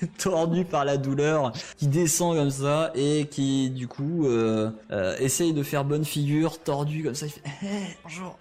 [0.18, 5.52] tordu par la douleur, qui descend comme ça et qui du coup euh, euh, essaye
[5.52, 7.26] de faire bonne figure, tordu comme ça.
[7.26, 8.36] Il fait Eh, bonjour,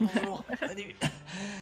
[0.00, 0.94] bonjour, salut.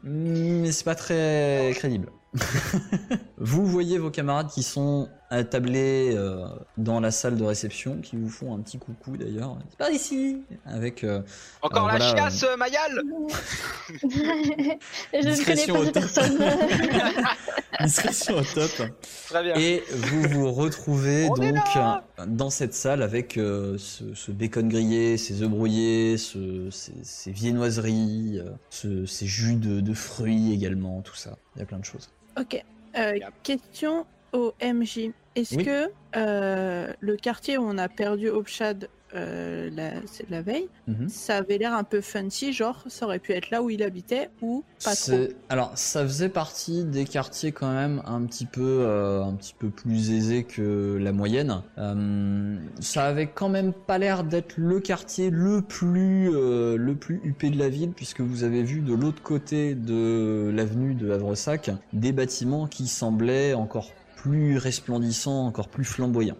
[0.02, 2.08] Mais c'est pas très crédible.
[3.38, 6.44] vous voyez vos camarades qui sont attablés euh,
[6.76, 9.56] dans la salle de réception, qui vous font un petit coucou d'ailleurs.
[9.68, 11.22] C'est par ici Avec euh,
[11.62, 13.02] Encore Euh, la voilà, chiasse, Mayal
[14.02, 16.02] Je ne connais Discrétion pas au cette top.
[16.02, 16.38] personne.
[17.80, 18.70] discrétion au top.
[19.28, 19.54] Très bien.
[19.56, 24.30] Et vous vous retrouvez On est donc là dans cette salle avec euh, ce, ce
[24.32, 29.94] bacon grillé, ces œufs brouillés, ce- ces, ces viennoiseries, euh, ce- ces jus de, de
[29.94, 31.36] fruits également, tout ça.
[31.56, 32.10] Il y a plein de choses.
[32.38, 32.62] Ok.
[32.98, 35.10] Euh, question au MJ.
[35.36, 35.64] Est-ce Oui.
[35.64, 35.88] que
[37.00, 39.70] le quartier où on a perdu Obshad euh,
[40.28, 41.08] la, veille, Mhm.
[41.08, 44.30] ça avait l'air un peu fancy, genre ça aurait pu être là où il habitait
[44.40, 45.12] ou pas trop
[45.48, 49.70] Alors, ça faisait partie des quartiers quand même un petit peu, euh, un petit peu
[49.70, 51.62] plus aisés que la moyenne.
[51.78, 57.50] Euh, ça avait quand même pas l'air d'être le quartier le plus, le plus huppé
[57.50, 62.12] de la ville, puisque vous avez vu de l'autre côté de l'avenue de Havresac des
[62.12, 66.36] bâtiments qui semblaient encore plus resplendissants, encore plus flamboyants.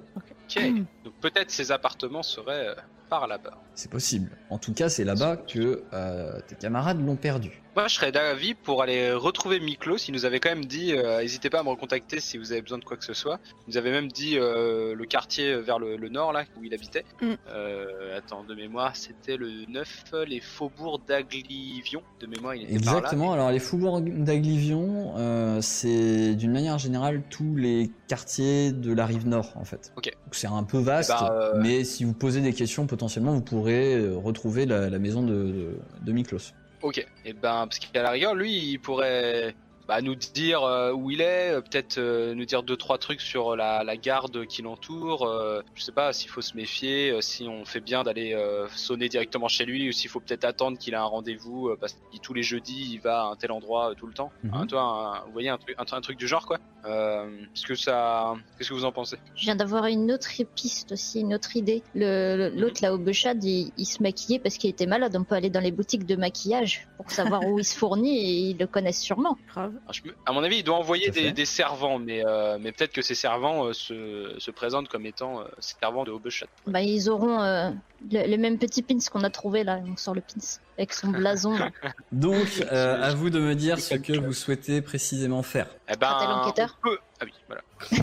[0.56, 0.62] Ok.
[1.04, 2.74] Donc peut-être ces appartements seraient euh,
[3.08, 3.58] par là-bas.
[3.74, 4.30] C'est possible.
[4.50, 7.62] En tout cas, c'est là-bas que euh, tes camarades l'ont perdu.
[7.80, 9.96] Moi, je serais d'avis pour aller retrouver Miklos.
[10.06, 12.60] Il nous avait quand même dit, euh, n'hésitez pas à me recontacter si vous avez
[12.60, 13.40] besoin de quoi que ce soit.
[13.66, 16.74] Il nous avait même dit euh, le quartier vers le, le nord, là, où il
[16.74, 17.06] habitait.
[17.22, 17.32] Mm.
[17.48, 22.02] Euh, attends, de mémoire, c'était le 9, les faubourgs d'Aglivion.
[22.20, 22.98] De mémoire, il était par là.
[22.98, 23.32] Exactement.
[23.32, 29.26] Alors les faubourgs d'Aglivion, euh, c'est d'une manière générale tous les quartiers de la rive
[29.26, 29.90] nord en fait.
[29.96, 30.04] Ok.
[30.26, 33.40] Donc c'est un peu vaste, ben, euh, mais si vous posez des questions, potentiellement vous
[33.40, 36.52] pourrez retrouver la, la maison de, de, de Miklos.
[36.82, 37.06] Ok.
[37.24, 39.54] Et ben, parce qu'à la rigueur, lui, il pourrait
[39.90, 43.20] bah, nous dire euh, où il est, euh, peut-être euh, nous dire deux trois trucs
[43.20, 45.26] sur la, la garde qui l'entoure.
[45.26, 48.68] euh, je sais pas s'il faut se méfier, euh, si on fait bien d'aller euh,
[48.76, 51.94] sonner directement chez lui, ou s'il faut peut-être attendre qu'il a un rendez-vous euh, parce
[51.94, 54.30] que tous les jeudis il va à un tel endroit euh, tout le temps.
[54.44, 54.54] Mhm.
[54.54, 56.58] Hein, toi, un- vous voyez un truc, un, un truc du genre quoi.
[56.86, 59.16] Euh, Est-ce que ça, qu'est-ce que vous en pensez?
[59.34, 61.82] Je viens d'avoir une autre piste aussi, une autre idée.
[61.94, 65.14] Le- le- L'autre là au Bechad, il, il se maquillait parce qu'il était malade.
[65.18, 68.30] On peut aller dans les boutiques de maquillage pour savoir où il se fournit et
[68.50, 69.36] ils le connaissent sûrement.
[69.48, 69.72] Grave.
[69.84, 72.92] Alors, je À mon avis, il doit envoyer des, des servants, mais, euh, mais peut-être
[72.92, 76.46] que ces servants euh, se, se présentent comme étant euh, servants de Hobechat.
[76.66, 77.70] Bah, ils auront euh,
[78.12, 79.80] le, le même petit pins qu'on a trouvé là.
[79.90, 80.40] On sort le pins
[80.78, 81.56] avec son blason.
[82.12, 85.66] Donc euh, à vous de me dire ce que vous souhaitez précisément faire.
[85.88, 87.62] Eh ben, Qu'a-t-elle enquêteur on peut- Ah oui, voilà.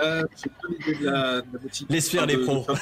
[0.00, 0.22] Euh,
[1.00, 1.48] de la, de
[1.90, 2.64] la faire Enfin, les de- pros.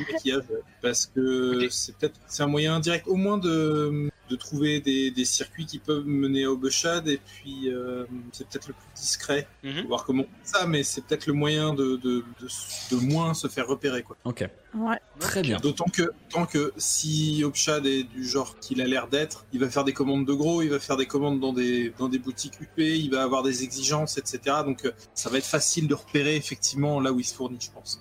[0.00, 0.44] maquillage,
[0.82, 5.26] parce que c'est peut-être c'est un moyen indirect au moins de de trouver des, des
[5.26, 9.46] circuits qui peuvent mener au Bushad et puis euh, c'est peut-être le plus discret.
[9.62, 12.48] Faut voir comment ça, mais c'est peut-être le moyen de, de, de,
[12.90, 14.16] de moins se faire repérer quoi.
[14.24, 14.96] Ok, Ouais.
[15.20, 15.58] très bien.
[15.58, 19.68] D'autant que, tant que si Opshad est du genre qu'il a l'air d'être, il va
[19.68, 22.58] faire des commandes de gros, il va faire des commandes dans des, dans des boutiques
[22.62, 24.38] UP, il va avoir des exigences, etc.
[24.64, 27.70] Donc euh, ça va être facile de repérer effectivement là où il se fournit, je
[27.70, 28.00] pense.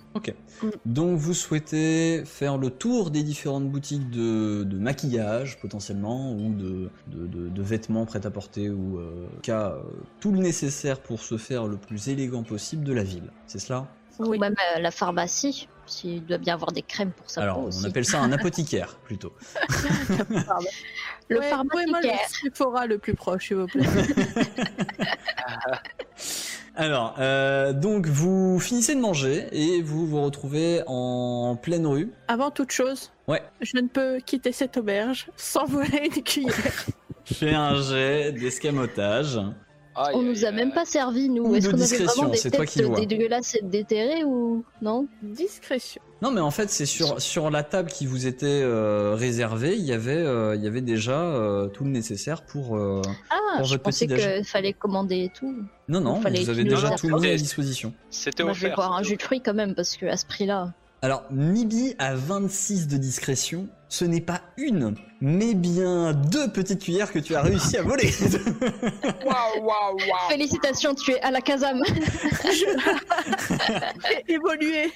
[0.86, 6.90] Donc vous souhaitez faire le tour des différentes boutiques de, de maquillage potentiellement ou de,
[7.08, 9.82] de, de- de vêtements prêts à porter ou euh, cas euh,
[10.20, 13.32] tout le nécessaire pour se faire le plus élégant possible de la ville.
[13.48, 13.88] C'est cela?
[14.20, 14.38] Oui.
[14.38, 17.64] Ou même euh, la pharmacie, s'il doit bien avoir des crèmes pour sa Alors peau
[17.64, 17.86] on aussi.
[17.88, 19.34] appelle ça un apothicaire plutôt.
[21.30, 22.20] Le Ouais, pharmacicaire.
[22.44, 23.88] le Sephora le plus proche, s'il vous plaît.
[26.76, 32.12] Alors euh, donc vous finissez de manger et vous vous retrouvez en pleine rue.
[32.28, 33.42] Avant toute chose, Ouais.
[33.62, 36.86] je ne peux quitter cette auberge sans voler une cuillère.
[37.26, 39.40] Fais un jet d'escamotage.
[39.96, 40.56] Aïe, On nous a aïe.
[40.56, 41.44] même pas servi, nous.
[41.46, 44.64] Ou Est-ce qu'on avait vraiment des c'est toi qui têtes des dégueulasses et déterrées ou
[44.82, 45.08] non?
[45.22, 46.02] Discrétion.
[46.22, 49.84] Non, mais en fait, c'est sur, sur la table qui vous était euh, réservée, il
[49.84, 52.78] y avait, euh, il y avait déjà euh, tout le nécessaire pour.
[52.78, 55.54] euh, Ah, Pour je votre pensais qu'il fallait commander et tout.
[55.90, 57.94] Non, non, fallait vous avez déjà tout le monde à disposition.
[58.10, 58.76] C'était Moi, je vais offert.
[58.78, 60.74] boire un c'était jus de fruits quand même, parce que à ce prix-là.
[61.02, 63.68] Alors, Mibi a 26 de discrétion.
[63.90, 68.10] Ce n'est pas une, mais bien deux petites cuillères que tu as réussi à voler.
[69.24, 70.30] Waouh, waouh, waouh.
[70.30, 71.80] Félicitations, tu es à la casam.
[71.86, 71.94] É-
[74.34, 74.92] Évoluer.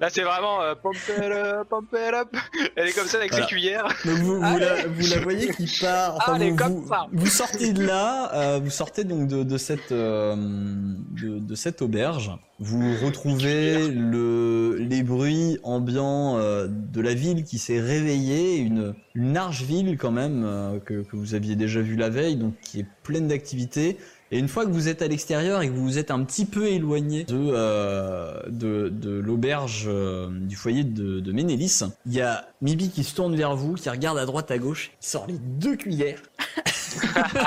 [0.00, 2.36] Là, c'est vraiment euh, pump it up, pump it up.
[2.76, 3.46] Elle est comme ça avec Voilà.
[3.46, 3.84] ses cuillères.
[4.04, 6.16] Donc vous, vous, la, vous la voyez qui part.
[6.16, 7.06] Enfin, Allez, vous, comme vous, ça.
[7.12, 11.82] vous sortez de là, euh, vous sortez donc de, de cette euh, de, de cette
[11.82, 12.30] auberge.
[12.58, 19.32] Vous retrouvez le, les bruits ambiants euh, de la ville qui s'est réveillée, une, une
[19.34, 22.80] large ville quand même euh, que, que vous aviez déjà vue la veille, donc qui
[22.80, 23.96] est pleine d'activités.
[24.30, 26.46] Et une fois que vous êtes à l'extérieur et que vous vous êtes un petit
[26.46, 32.22] peu éloigné de, euh, de, de l'auberge euh, du foyer de, de Ménélis, il y
[32.22, 35.26] a Mibi qui se tourne vers vous, qui regarde à droite à gauche, qui sort
[35.26, 36.22] les deux cuillères.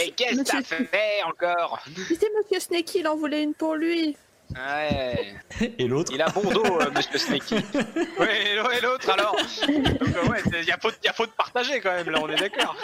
[0.00, 1.80] Et qu'est-ce que t'as Monsieur- fait encore?
[2.06, 4.16] C'était Monsieur Snake, il en voulait une pour lui.
[4.56, 5.34] Ouais.
[5.78, 7.56] Et l'autre Il a bon dos, euh, Monsieur Snakey.
[8.18, 9.36] Ouais, et l'autre- et l'autre alors?
[9.36, 12.18] Donc, euh, ouais, il y, a faute- y a faute de partager quand même, là,
[12.22, 12.76] on est d'accord.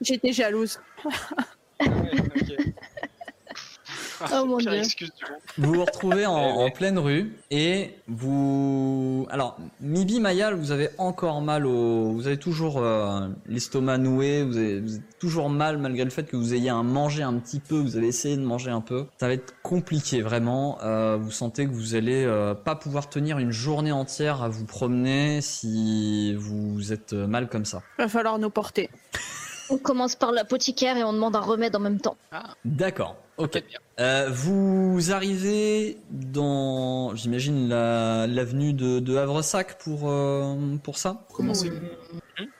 [0.00, 0.80] J'étais jalouse.
[1.04, 1.88] Ouais.
[4.32, 4.82] Oh mon Dieu.
[5.58, 6.64] Vous vous retrouvez en, Ouais, ouais.
[6.64, 9.26] en pleine rue et vous...
[9.30, 12.12] Alors, Mibi, Mayal, vous avez encore mal au...
[12.12, 16.24] Vous avez toujours euh, l'estomac noué, vous avez, vous avez toujours mal malgré le fait
[16.24, 19.06] que vous ayez un manger un petit peu, vous avez essayé de manger un peu.
[19.18, 20.78] Ça va être compliqué, vraiment.
[20.82, 24.64] Euh, vous sentez que vous allez euh, pas pouvoir tenir une journée entière à vous
[24.64, 27.82] promener si vous êtes mal comme ça.
[27.98, 28.90] Va falloir nous porter.
[29.70, 32.16] On commence par l'apothicaire et on demande un remède en même temps.
[32.64, 33.62] D'accord, ok.
[33.98, 41.26] Euh, vous arrivez dans, j'imagine, la- l'avenue de, de Havresac pour, euh, pour ça?
[41.28, 41.36] Pour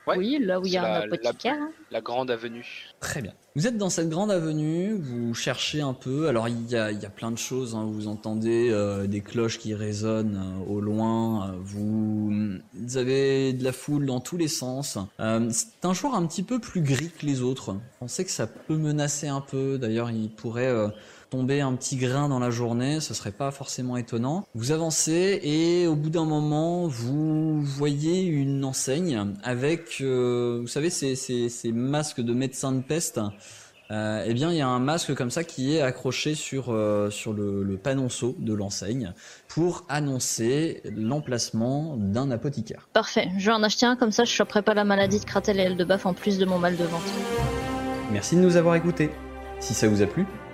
[0.06, 0.16] Ouais.
[0.18, 1.56] Oui, là où il y a C'est un la- la- apothicaire.
[1.90, 2.86] La grande avenue.
[3.00, 3.32] Très bien.
[3.56, 6.28] Vous êtes dans cette grande avenue, vous cherchez un peu.
[6.28, 7.74] Alors il y a, il y a plein de choses.
[7.74, 7.84] hein.
[7.84, 11.48] Vous entendez euh, des cloches qui résonnent euh, au loin.
[11.50, 12.30] euh, Vous,
[12.74, 14.98] vous avez de la foule dans tous les sens.
[15.18, 17.74] Euh, c'est un jour un petit peu plus gris que les autres.
[18.00, 19.78] On sait que ça peut menacer un peu.
[19.78, 20.88] D'ailleurs, il pourrait euh,
[21.30, 23.00] tomber un petit grain dans la journée.
[23.00, 24.44] Ce serait pas forcément étonnant.
[24.54, 30.90] Vous avancez et au bout d'un moment, vous voyez une enseigne avec, euh, vous savez,
[30.90, 33.20] ces, ces, ces masques de médecins de peste.
[33.90, 37.10] Euh, eh bien, il y a un masque comme ça qui est accroché sur, euh,
[37.10, 39.14] sur le, le panonceau de l'enseigne
[39.48, 42.88] pour annoncer l'emplacement d'un apothicaire.
[42.92, 45.58] Parfait, je vais en acheter un comme ça, je choperai pas la maladie de Kratel
[45.58, 47.04] et Eldebaf en plus de mon mal de ventre.
[48.12, 49.10] Merci de nous avoir écoutés.
[49.58, 50.24] Si ça vous a plu,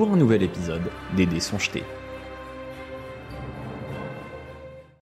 [0.00, 1.84] pour un nouvel épisode des dés sont jetés.